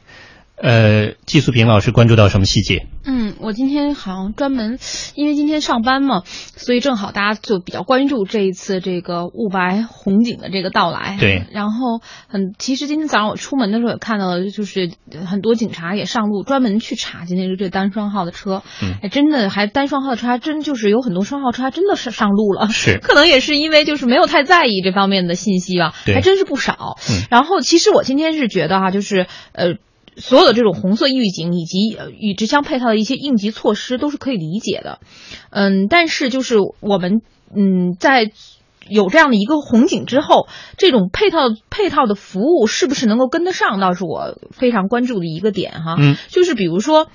[0.62, 2.86] 呃，季素平老师关注到什么细节？
[3.06, 4.78] 嗯，我今天好像专门，
[5.14, 11.16] 因为今天上班嘛，所以正好大家就比较关注这一次这个雾霾红警的这个到来。
[11.18, 11.46] 对。
[11.50, 14.90] 然后很，其实今天早上我出门的时候也看到了，就是
[15.26, 18.62] 很多警察也上路专门去查今天这单双号的车。
[18.82, 18.96] 嗯。
[19.02, 22.68] 哎，真的还单双号的车还真就是有很多双号车还真的是上路了。
[22.68, 22.98] 是。
[22.98, 25.94] 可能也是因为就是没有太在意这方面的信息吧。
[26.04, 26.14] 对。
[26.14, 26.98] 还真是不少。
[27.08, 27.24] 嗯。
[27.30, 29.76] 然后其实我今天是觉得哈，就是呃。
[30.20, 35.00] 所有的这种红色预警以及与之相配套的一些应急措施都是可以理解的，
[35.50, 37.22] 嗯，但是就是我们
[37.56, 38.30] 嗯在
[38.88, 41.38] 有这样的一个红警之后，这种配套
[41.70, 45.96] 配套的服务是不是能够跟得上，倒是我非常关注的一个点哈。
[45.98, 47.08] 嗯，就是比如说，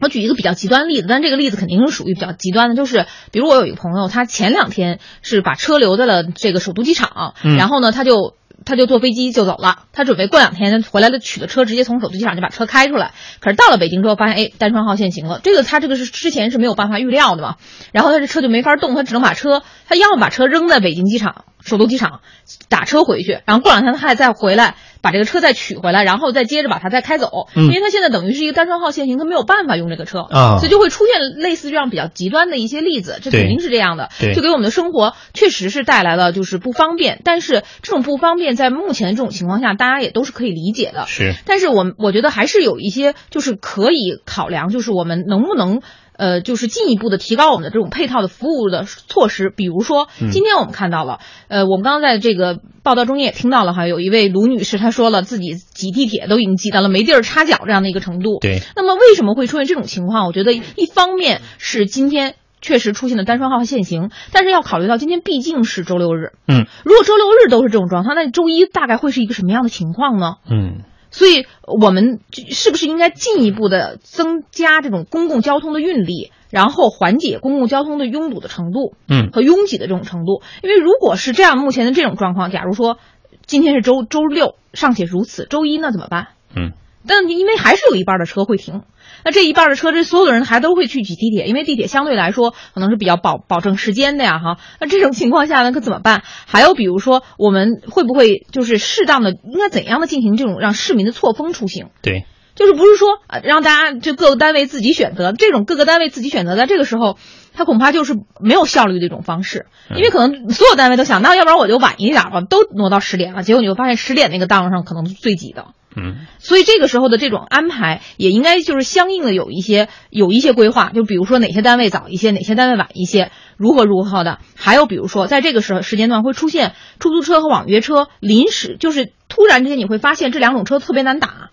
[0.00, 8.34] 我举一个比较极端例子，但这个例子肯定是属于比较极端的，就是比如我有一个朋友，他前两天是把车留在了这个首都机场，嗯、然后呢他就。
[8.68, 13.12] 他就坐飞机就走了，他准备过两天回来了取的车，直接从首都机场就把车开出来。
[13.40, 15.40] 可是到了北京之后，发现哎，单双号限行了。
[15.42, 17.56] 这个他这个是之前是没有办法预料的嘛。
[17.92, 22.20] 然后他这车就没法动，他只能把车，他要么把车扔在北京机场、首都机场，
[22.68, 23.40] 打车回去。
[23.44, 27.48] 然后过两天他还再回来，把这个车再取回来，然后再接着把它再开走。
[27.54, 33.18] 嗯、因为他现在等于是一个单双号限行，他没有办法用这个车啊，所以就会出现类似这样比较极端的一些例子。
[33.22, 37.20] 这肯定是这样的，就给我们的生活确实是带来了就是不方便。
[37.24, 41.06] 但是这种不方便在目前这种情况下，大家也都是可以理解的。
[41.06, 45.80] 是，但是我我觉得还是有一些就是可以考量，就是我们能不能
[46.18, 49.48] 呃，就是进一步的提高我们的这种配套的服务的措施。
[49.48, 58.38] 比如说，今天我们看到了，呃，我们刚刚在这个报道中也听到了哈，有一位卢女士她说了，自己挤地铁都已经挤到了没地儿插脚这样的一个程度。
[58.40, 58.60] 对。
[58.76, 60.26] 那么为什么会出现这种情况？
[60.26, 62.34] 我觉得一方面是今天。
[62.60, 70.34] 确实出现了单双号限行，但是要考虑到今天毕竟是周六日，嗯，如果周六日都是这种状况，那周一大概会是一个什么样的情况呢？
[70.50, 80.42] 嗯，所以我们是不是应该进一步的增加这种公共交通的运力，然后缓解公共交通的拥堵的程度，嗯，和拥挤的这种程度？
[80.62, 82.98] 因为如果是这样，目前的这种状况，假如说
[83.46, 86.28] 今天是周周六尚且如此，周一那怎么办？
[86.54, 86.72] 嗯，
[87.06, 88.82] 但因为还是有一半的车会停。
[89.24, 94.58] 那这一半的车，这所有的人还都会去挤地铁，因为地铁相对来说可能是比较保保证时间的呀，哈。
[94.80, 96.22] 那这种情况下呢，可怎么办？
[96.46, 101.88] 还有比如说，我们会不会就是适当的应该怎样的进行这种让市民的错峰出行？
[102.00, 107.18] 对，就是不是说啊让大家就各个单位自己选择，这种各个单位自己选择，在这个时候，
[107.54, 115.66] 他恐怕就是没有效率的一种方式，因为可能所有单位都想，那要不然我就晚一点吧，都挪到十点了，结果你会发现十点那个档上可能是最挤的。
[115.96, 124.38] 嗯，所以这个时候的这种安排也应该就是相应的有一些有一些规划，就比如说哪些单位早一些，哪些单位晚一些，如何如何的。
[124.54, 131.50] 还有比如说在这个时时间段会出现出租车和网约车临时就是突然之间你会发现这两种车特别难打，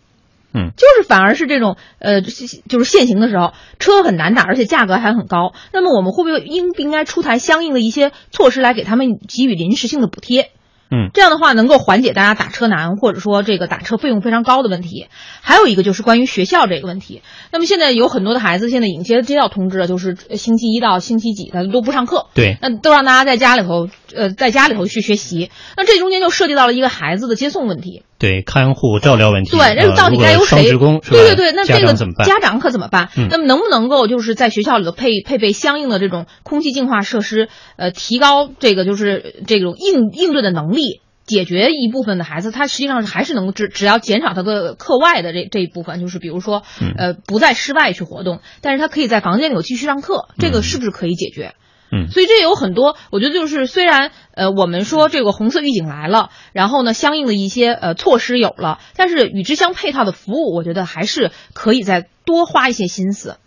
[0.54, 5.54] 嗯，就是反而是这种呃就是限行的时候车很难打，而且价格还很高。
[5.72, 10.52] 那么我们会不会应不应该出台相应的一些措施来给他们给予临时性的补贴？
[10.92, 15.08] 嗯，这样的话能够缓解大家打车难，或者说这个打车费用非常高的问题。
[15.42, 17.22] 还有一个就是关于学校这个问题。
[17.52, 25.50] 那么现在有很多的孩子现在已经接接到通知了，就是星期一到星期几他都不上课，对，那都让大家在家里头呃在家里头去学习。
[25.76, 30.64] 那这中间就涉及到了一个孩子的接送问题，对，看护照料问题，对，那到底该由谁？
[31.12, 32.28] 对对对，那这个怎么办？
[32.28, 33.10] 家长可怎么办？
[33.18, 41.02] 嗯、那么能不能够就是在学校里头配配备相应的这种空气净化设施，呃，提高这个就是这种应应对的能力？
[41.28, 46.62] 解决一部分的孩子，他实际上是还是能只只要减少他的课外的这这一部分，就是比如说，
[47.00, 51.56] 呃，不在室外去活动，但是他可以在房间里头继续上课，这个是不是可以解决？
[51.92, 63.38] 嗯，所以这有很多，我觉得就是虽然呃我们说这个红色预警来了，然后呢相应的一些呃措施有了，但是与之相配套的服务，我觉得还是可以再多花一些心思。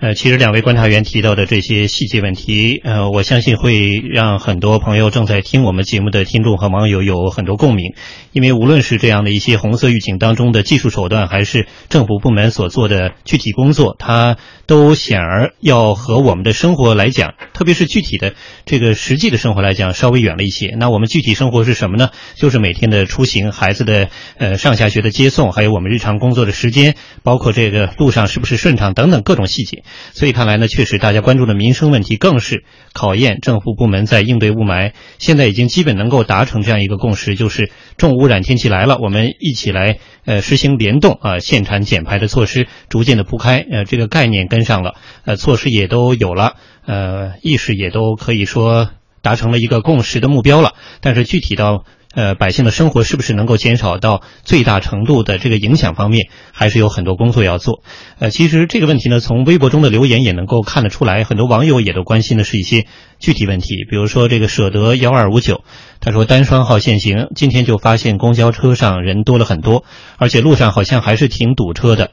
[0.00, 7.92] 呃，其实两位观察员提到的这些细节问题，呃，我相信会让很多朋友正在听我们节目的听众和网友有很多共鸣，
[8.32, 18.32] 因为无论是这样的一些红色预警当中的技术手段，还是政府部门所做的具体工作，它都显而要和我们的生活来讲，特别是具体的
[18.64, 20.74] 这个实际的生活来讲，稍微远了一些。
[20.78, 22.08] 那我们具体生活是什么呢？
[22.36, 29.82] 就是每天的出行、孩子的呃上下学的接送，还有我们日常工作的时间，包括这个路上是不是顺畅等等各种细节。
[30.12, 34.92] 所以看来呢，确实大家关注的民生问题，更是考验政府部门在应对雾霾。
[35.18, 43.64] 现在已经基本能够达成这样一个共识，就是重污染天气来了，我们一起来呃实行联动啊限产减排的措施，逐渐的铺开。
[43.70, 48.90] 呃，这个概念跟上了，呃，措施也都有了，呃，意识也都可以说
[49.22, 50.74] 达成了一个共识的目标了。
[51.00, 57.82] 但是具体到呃，百姓的生活是不是能够减少到最大程度的这个影响方面，还是有很多工作要做。
[58.18, 62.86] 呃，其实这个问题呢，从微博中的留言也能够看得出来，很多网友也都关心的是一些
[63.20, 65.62] 具体问题，比如说这个舍得幺二五九，
[66.00, 69.84] 他说单双号限行，今天就发现公交车上人多了很多，
[70.16, 72.10] 而且路上好像还是挺堵车的。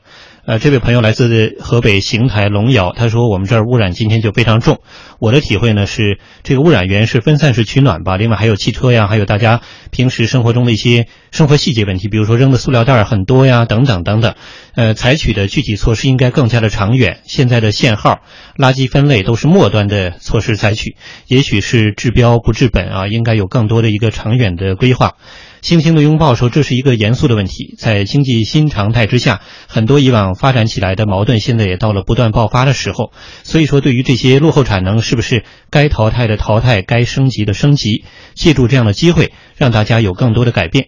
[0.48, 4.80] 呃，这位朋友来自河北邢台龙窑，他说我们这儿污染今天就非常重。
[5.20, 9.60] 我的体会呢是，这个污染源是分散式取暖吧，另外还有汽车呀，还有大家
[9.92, 14.36] 平时生活中的一些生活细节问题，比如说扔的塑料袋儿很多呀，等等等等。
[14.74, 17.20] 呃，采取的具体措施应该更加的长远。
[17.26, 18.20] 现在的限号、
[18.58, 20.96] 垃圾分类都是末端的措施采取，
[21.28, 25.16] 也许是治标不治本啊，应该有更多的一个长远的规划。
[25.62, 33.12] 星星的拥抱说，这是一个严肃的问题，在经济新常态之下，很多以往发展起来的矛盾，现在也到了不断爆发的时候。
[33.44, 40.88] 所以说，对于这些落后产能，是不是该淘汰的淘汰，该升级的升级，借助这样的机会，让大家有更多的改变。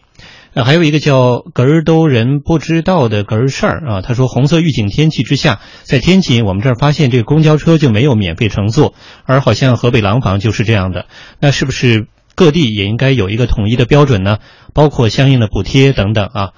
[0.53, 8.95] 呃，还有一个叫“格儿都人不知道的格儿事儿”啊，他说，红色预警天气之下，在天津我们这儿发现这个公交车就没有免费乘坐，
[9.25, 11.05] 而好像河北廊坊就是这样的，
[11.39, 12.07] 那是不是？
[12.39, 14.37] 各地也应该有一个统一的标准呢，
[14.73, 16.49] 包括相应的补贴等等啊。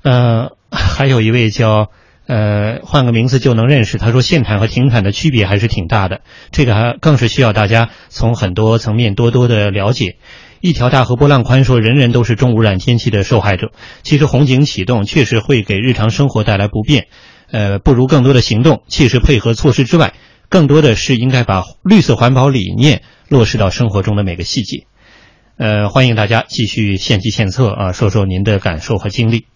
[0.00, 1.88] 呃， 还有一位叫
[2.26, 3.98] 呃，换个名字就能认识。
[3.98, 10.16] 他说限产和停产的区别还是挺大的，这个还更是需要大家从很多层面多多的了解。
[10.62, 13.70] 一条大河波浪宽说，人人都是重污染天气的受害者。
[14.02, 17.08] 其实红警启动确实会给日常生活带来不便，
[17.52, 20.14] 呃，不如更多的行动，切实配合措施之外，
[20.48, 24.86] 更多的是应该把绿色环保理念落实到生活中的每个细节。
[25.58, 29.46] 呃，欢迎大家继续献计献策啊，说说您的感受和经历。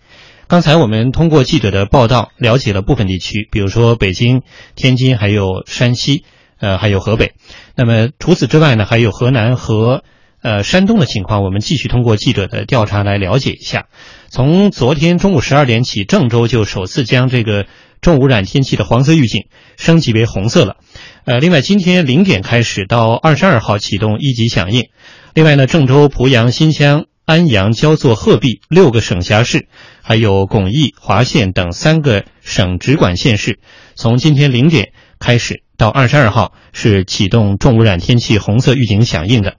[0.49, 4.43] 刚才我们通过记者的报道了解了部分地区，比如说北京、
[4.75, 6.25] 天津，还有山西，
[6.59, 7.35] 呃，还有河北。
[7.77, 10.03] 那么除此之外呢，还有河南和
[10.43, 13.87] 呃山东的情况，我们继续通过记者的调查来了解一下。
[14.29, 17.67] 从昨天中午十二点起，郑州就首次将这个
[18.01, 19.45] 重污染天气的黄色预警
[19.77, 20.79] 升级为红色了。
[21.27, 24.89] 呃，另外今天零点开始到二十二号启动一级响应。
[25.35, 29.67] 另外呢，郑州、濮阳、新乡、安阳、焦作、鹤壁六个省辖市，
[30.03, 33.59] 还有巩义、华县等三个省直管县市，
[33.95, 39.57] 从今天零点开始到二十二号是启动重污染天气红色预警响应的。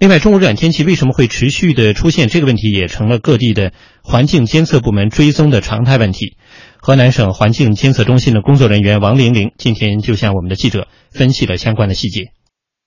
[0.00, 2.28] 另外，重污染天气为什么会持续的出现？
[2.28, 6.36] 这个问题也成了各地的环境监测部门追踪的常态问题。
[6.78, 12.35] 河南省环境监测中心的工作人员王玲玲今天就向我们的记者分析了相关的细节。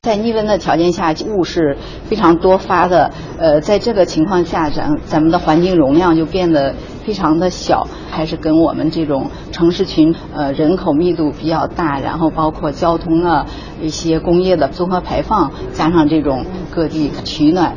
[0.02, 1.76] 在逆温的条件下，雾是
[2.06, 3.12] 非常多发的。
[3.38, 6.74] 呃，在这个情况下，咱咱们的环境容量就变得
[7.06, 13.45] 非常的小，还是跟我们这种城市群，呃，人口密度比较大，然后包括交通啊，
[13.82, 17.76] 一些工业的综合排放，加上这种各地取暖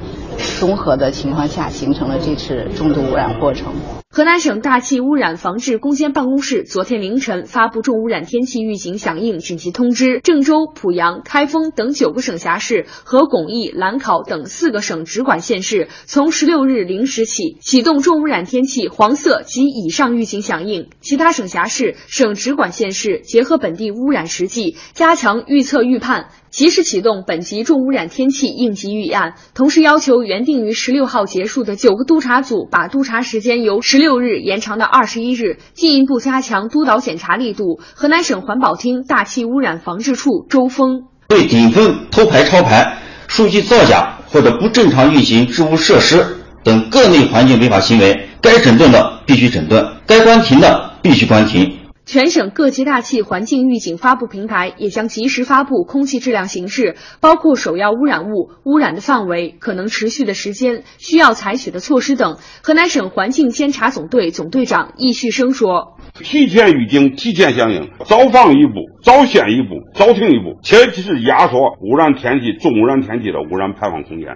[0.61, 3.75] 综合的情况下，形成了这次重度污染过程。
[4.15, 20.91] 河南省大气污染防治攻坚办公室昨天凌晨发布重污染天气预警响应紧急通知，郑州、濮阳、开封等九个省辖市和巩义、兰考等四个省直管县市，从十六日零时起启动重污染天气黄色及以上预警响应。
[21.01, 26.29] 其他省辖市、省直管县市结合本地污染实际，加强预测预判。
[26.53, 37.81] 及时启动本级重污染天气应急预案，同时要求原定于十六号结束的九个督查组把督查时间由十六日延长到二十一日，进一步加强督导检查力度。
[37.95, 42.99] 河南省环保厅大气污染防治处周峰对顶风偷排超排。
[43.29, 51.79] 数据造假或者不正常运行治污设施等各类环境违法行为，该整顿的必须整顿，该关停的必须关停。
[52.05, 62.39] 全省各级大气环境预警发布平台也将及时发布空气质量形势，包括首要污染物、污染的范围、可能持续的时间、需要采取的措施等。
[62.63, 74.29] 河南省环境监察总队总队长易旭生说：“提前预警，提前响应，早防一步，早限一步，早停一步，前提是压缩污染天气、重污染天气的污染排放空间。”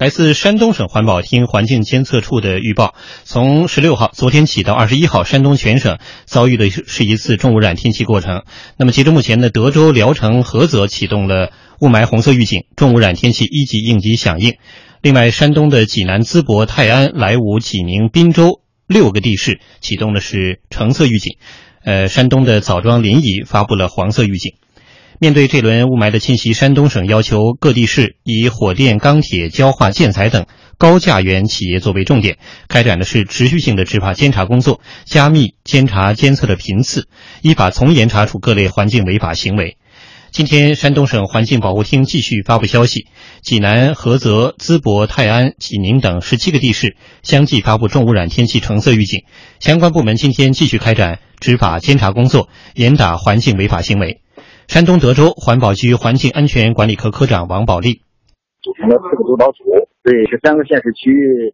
[0.00, 2.94] 来自山东省环保厅环境监测处的预报，
[3.24, 8.44] 从十六号昨天起到二十一号，山东全省遭遇的是一次重污染天气过程。
[8.78, 14.54] 那么，截至目前呢，德州、聊城、菏泽启动了雾霾红色预警，重污染天气一级应急响应。
[15.02, 21.36] 另外，山东的济南、淄博、泰安、莱芜、济宁、滨州六个地市启动的是橙色预警。
[21.84, 24.54] 呃，山东的枣庄、临沂发布了黄色预警。
[25.22, 30.46] 面对这轮雾霾的侵袭，山东省要求各地市以火电、钢铁、焦化、建材等
[30.78, 37.06] 高价源企业作为重点，开展的是持续性的执法监察工作，加密监察监测的频次，
[37.42, 39.76] 依法从严查处各类环境违法行为。
[40.30, 43.04] 今天，山东省环境保护厅继续发布消息，
[43.42, 49.24] 济南、菏泽、淄博、泰安、济宁等十七个地市相继发布重污染天气橙色预警，
[49.60, 54.22] 相关部门今天继续开展执法监察工作，严打环境违法行为。
[54.70, 58.06] 山东德州环保局环境安全管理科科长王宝利，
[58.62, 59.64] 组成了四个督导组，
[60.04, 61.10] 对十三个县市区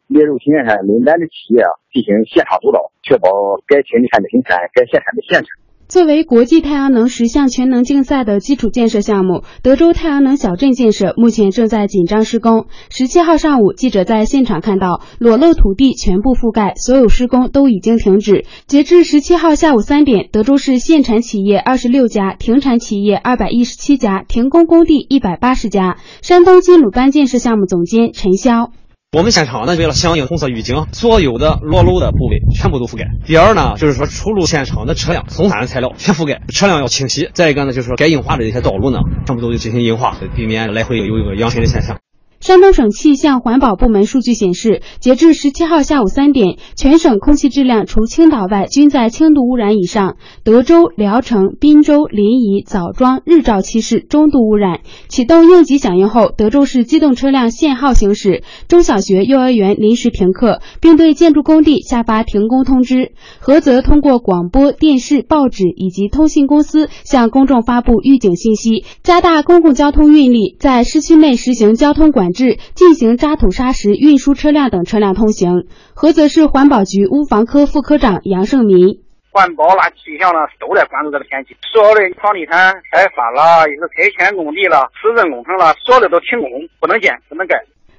[0.06, 5.48] 列入停产名单的企业进行现场督导，确保该停产的停产，该限产的限产。
[5.88, 12.66] 作为国际太阳能十项全能竞赛的基础建设项目，德州太阳能小镇建设目前正在紧张施工。
[12.90, 18.46] 十七号上午，记者在现场看到，裸露土地全部覆盖，所有施工都已经停止。
[18.66, 25.98] 截至十七号下午三点，德州市限产企业二十六家，停产企业二百一十七家，停工工地一百八十家。
[26.20, 28.70] 山东金鲁班建设项目总监陈潇。
[29.12, 33.06] 我们现场呢，为了响应红色预警，所有的裸露的部位全部都覆盖。
[33.24, 37.30] 第二呢，就是说出入现场的车辆、松散的材料全覆盖，车辆要清洗。
[37.32, 41.98] 再一个呢，就是说该硬化的这些道路呢，全部都进行硬化，避免来回有一个扬尘的现象。
[42.46, 50.14] 山东省气象环保部门数据显示，截至十七号下午三点，全省空气质量除青岛外均在轻度污染以上。
[50.44, 54.78] 德州、聊城、滨州、临沂、枣庄、日照七市中度污染。
[55.08, 63.10] 启动应急响应后，德州市机动车辆限号行驶，中小学、幼儿园临时停课，并对建筑工地下发停工通知。
[63.44, 72.35] 菏泽通过广播电视、报纸以及通信公司向公众发布预警信息，加大公共交通运力，在市区内实行交通管。
[72.36, 75.64] 制进行渣土砂石运输车辆等车辆通行。
[75.96, 79.00] 菏泽市环保局污防科副科长杨胜民：
[79.32, 81.56] 环保啦、气象啦，都在关注这个天气。
[81.72, 87.56] 所有的房地产开发啦，也是拆迁工地啦、市政工程啦，所有的都停工，不能建，不能盖。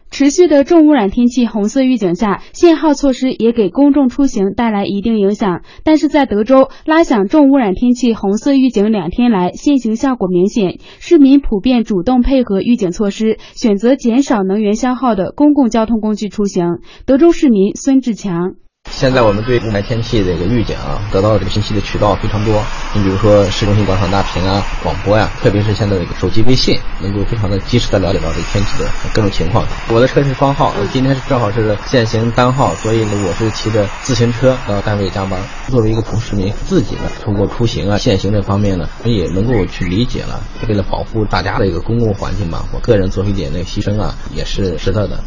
[0.09, 5.61] 持续的重污染天气红色预警下，信号措施也给公众出行带来一定影响。
[5.83, 16.79] 但是在德州拉响重污染天气红色预警两天来，限行效果明显，市民普遍主动配合预警措施，选择减少能源消耗的公共交通工具出行。
[17.05, 18.55] 德州市民孙志强。
[18.89, 22.63] 现在我们对雾霾天气的一个预警啊，得到的这个信息的渠道非常多。
[22.93, 29.63] 你比如说市中心广场大屏啊、广播呀，特别是现在这个手机微信，能够非常的及时的了解到这个天气的各种情况。
[29.89, 35.39] 我的车是双号，今天是正好是限行单号，所以呢，我是骑着自行车到单位加班。
[35.67, 40.41] 作为一个普通市民，自己呢通过出行啊、限行这方面呢，也能够去理解了。
[40.67, 45.23] 为了保护大家的一个公共环境嘛，我个人做一点那个牺牲啊，也是值得的。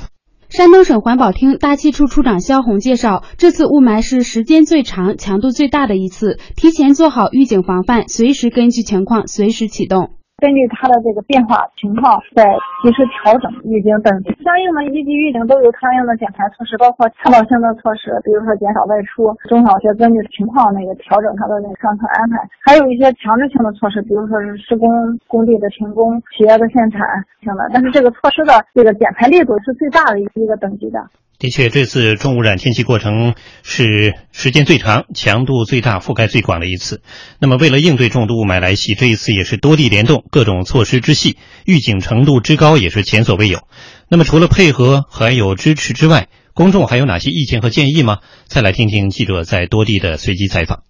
[0.50, 10.19] 山东省环保厅大气处处长肖红介绍，这次雾霾是时间最长、强度最大的一次，提前做好预警防范，随时根据情况随时启动。
[10.40, 12.48] 根据它的这个变化情况，再
[12.82, 14.32] 及时调整预警登记。
[14.40, 19.28] 相应的一级预警都有相应的减排措施，包括倡导性的措施，比如说减少外出。
[19.52, 24.88] 中小学根据情况那个调整它的那个上课安排，还有一些强制性的措施，比如说是施工
[25.28, 27.04] 工地的停工、企业的限产
[27.44, 27.68] 等的。
[27.70, 30.98] 但是这个措施的这个减排力度是最大的一个等级的。
[31.40, 33.32] 的确，这次重污染天气过程
[33.62, 37.00] 是时间最长、强度最大、覆盖最广的一次。
[37.40, 43.60] 那么，为了应对重度雾霾来袭，这一次也是多地联动，各种措施之细，预警程度之高，也是前所未有。
[44.08, 48.18] 那么，除了配合还有支持之外，公众还有哪些意见和建议吗？
[48.46, 50.80] 再来听听记者在多地的随机采访。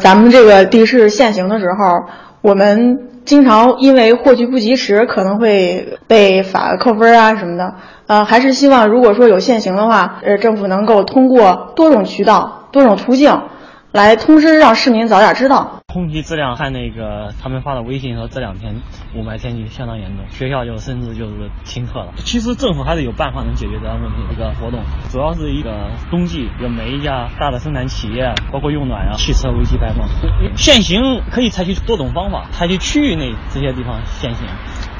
[0.00, 7.74] 咱们这个地市限行的时候，我们经常因为获取不及时，可能会被罚扣分啊什么的。
[8.06, 13.42] 呃，还是希望如果说有限行的话，呃，政府能够通过多种渠道、多种途径，
[13.92, 15.77] 来通知让市民早点知道。
[15.90, 18.82] 空气质量看那个他们发的微信说这两天
[19.16, 22.12] 雾霾天气相当严重，学校就甚至就是停课了。
[22.18, 24.80] 其实政府还是有办法能解决这样问题的一个活动，
[25.10, 30.06] 主要是一个冬季有每一家大的生产企业，包括用暖啊、汽车尾气排放，
[30.58, 34.46] 限行可以采取多种方法，采取区域内这些地方限行。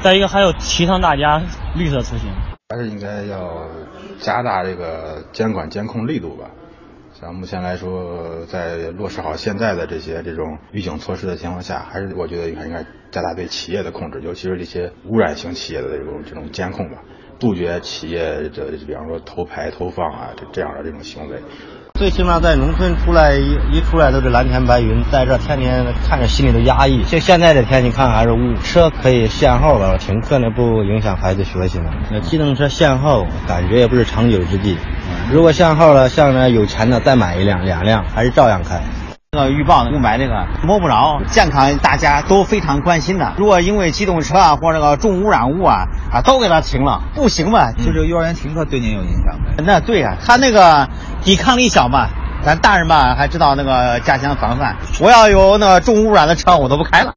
[0.01, 1.39] 再一个还要提倡大家
[1.75, 2.31] 绿色出行，
[2.69, 3.67] 还是应该要
[4.17, 6.45] 加大这个监管监控力度吧。
[7.21, 17.03] 咱目前来说，在落实好现在的这些这种预警措施的情况下，还是我觉得应该加大对企业的控制，尤其是这些污染型企业的这种这种监控吧，
[17.37, 21.41] 杜绝企业的比方说偷排偷放啊这这样的这种行为。
[21.99, 27.03] 最起码在农村出来一一出来都是蓝天白云，在这天天看着心里都压抑。
[27.03, 31.91] 就现在的天你看还是雾，车可以限号了，停课呢不影响孩子学习吗？
[32.09, 34.77] 那机动车限号感觉也不是长久之计。
[35.29, 38.81] 如果限号了，像那有钱的再买一辆两辆，还是照样开。
[39.31, 40.33] 那个预报雾霾这个
[40.63, 43.33] 摸不着，健康大家都非常关心的。
[43.37, 47.71] 如果因为机动车啊或这个重污染物啊啊都给它停了，不行吧？
[47.73, 49.63] 就这个幼儿园停课对您有影响没？
[49.63, 50.89] 那对呀，他那个
[51.23, 52.09] 抵抗力小嘛，
[52.43, 54.77] 咱大人嘛还知道那个加强防范。
[55.01, 57.13] 我要有那个重污染的车，我都不开了。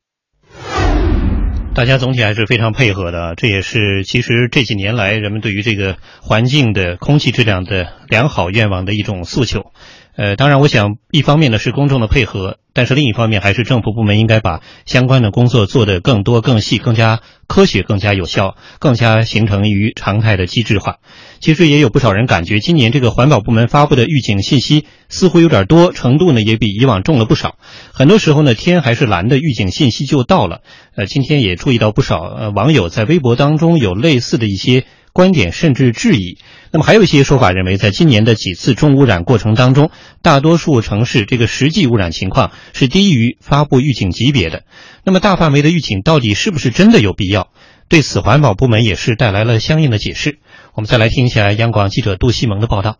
[1.74, 9.72] 大家总体还是非常配合的，这也是其实这几年来人们对于这个环境的空气质量的良好愿望的一种诉求。
[10.14, 20.98] 呃，当然，我想一方面呢是公众的配合，但是另一方面还是政府部门应该把相关的工作做得更多、更细、更加科学、更加有效、更加形成于常态的机制化。
[21.40, 27.56] 其实也有不少人感觉，今年这个环保部门发布的预警信息似乎有点多，程度呢也比以往重了不少。
[27.94, 30.60] 很多时候呢，天还是蓝的，预警信息就到了。
[30.94, 34.84] 呃，今天也注意到不少呃网友在微博当中有类似的一些
[35.14, 36.36] 观点，甚至质疑。
[36.72, 39.90] 那么还有一些说法认为，在今年的几次重污染过程当中，
[40.22, 44.64] 大多数城市这个实际污染情况是低于发布预警级别的。
[45.04, 47.52] 那么大范围的预警到底是不是真的有必要？
[47.88, 50.38] 对此，环保部门也是带来了相应的解释。
[50.72, 52.96] 我们再来听一下央广记者杜西蒙的报道。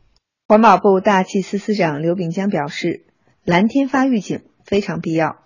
[0.49, 3.07] 环保部大气司司长刘炳江表示，
[3.43, 5.37] 蓝天发预警非常必要，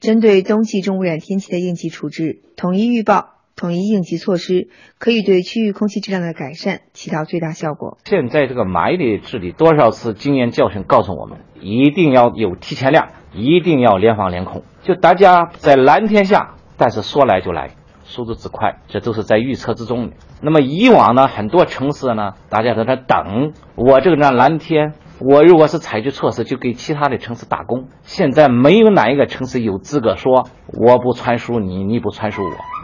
[0.00, 3.37] 针对冬季重污染天气的应急处置，统一预报。
[3.58, 7.98] 统一应急措施可以对区域空气质量的改善起到最大效果。
[8.04, 14.62] 现在这个霾的治理，多少次经验教训告诉我们，一定要有提前量，一定要联防联控。
[14.82, 17.70] 就大家在蓝天下，但是说来就来，
[18.04, 20.16] 速度之快，这都是在预测之中的。
[20.40, 27.88] 那么以往呢，很多城市呢，大家都在等我这个呢蓝天，我如果是采取措施，就给其他的城市打工。
[28.02, 32.77] 现在没有哪一个城市有资格说我不传输你，你不传输我。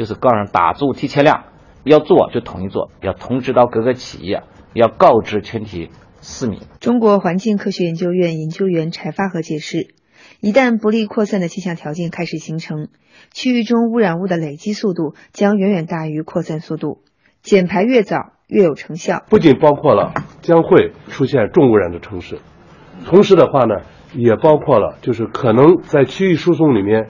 [0.00, 1.44] 就是告诉打住提前量，
[1.84, 5.90] 要做就统一做，要通知到各个企业，要告知全体
[6.22, 6.60] 市民。
[6.80, 9.92] 中国环境科学研究院研究员柴发和解释，
[10.40, 12.88] 一旦不利扩散的气象条件开始形成，
[13.30, 17.02] 区域中污染物的累积速度将远远大于扩散速度，
[17.42, 19.22] 减排越早越有成效。
[19.28, 22.38] 不仅包括了将会出现重污染的城市，
[23.04, 23.82] 同时的话呢，
[24.14, 27.08] 也包括了就是可能在区域输送里面，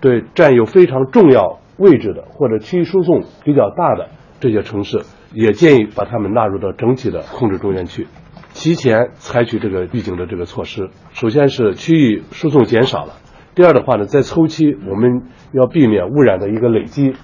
[0.00, 1.58] 对占有非常重要。
[1.76, 4.10] 位置的或者区域输送比较大的
[4.40, 5.02] 这些城市，
[5.32, 8.06] 也建议把它们纳入到整体的控制中间去，
[8.52, 10.90] 提前采取这个预警的这个措施。
[11.12, 13.14] 首先是区域输送减少了，
[13.54, 15.22] 第二的话呢，在初期我们
[15.52, 17.14] 要避免污染的一个累积，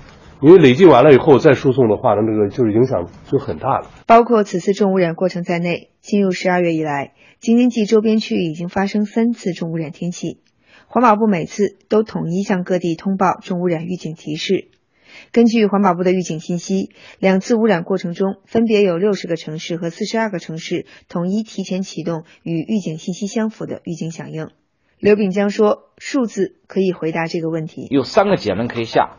[0.40, 3.86] 因为累积完了以后再输送的话呢，这个就是影响就很大了。
[4.06, 10.38] 包括此次重污染过程在内，进入十二月以来，京津冀周边区域已经发生三次重污染天气。
[10.92, 14.70] 环保部每次都统一向各地通报重污染预警提示。
[15.30, 24.48] 根据环保部的预警信息，两次污染过程中，分别有六十个城市和四十二个城市统一提前启动与预警信息相符的预警响应。
[24.98, 27.86] 刘炳江说：“数字可以回答这个问题。
[27.90, 29.16] 有三个结论可以下：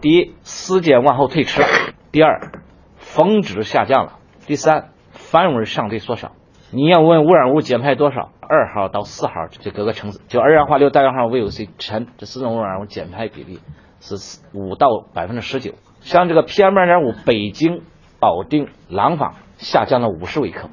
[0.00, 1.62] 第一，时间往后推迟；
[2.10, 2.50] 第二，
[2.96, 4.18] 峰值下降了；
[4.48, 6.32] 第三，范围相对缩小。
[6.72, 8.32] 你要问污染物减排多少？
[8.52, 13.60] 二号到四号就各个城市，就二氧化硫、氮氧化 VOC 全这四种污染物减排比例
[13.98, 15.72] 是五到百分之十九。
[16.00, 17.80] 像这个 PM 二点五，北京、
[18.20, 20.68] 保定、廊坊下降了五十微克。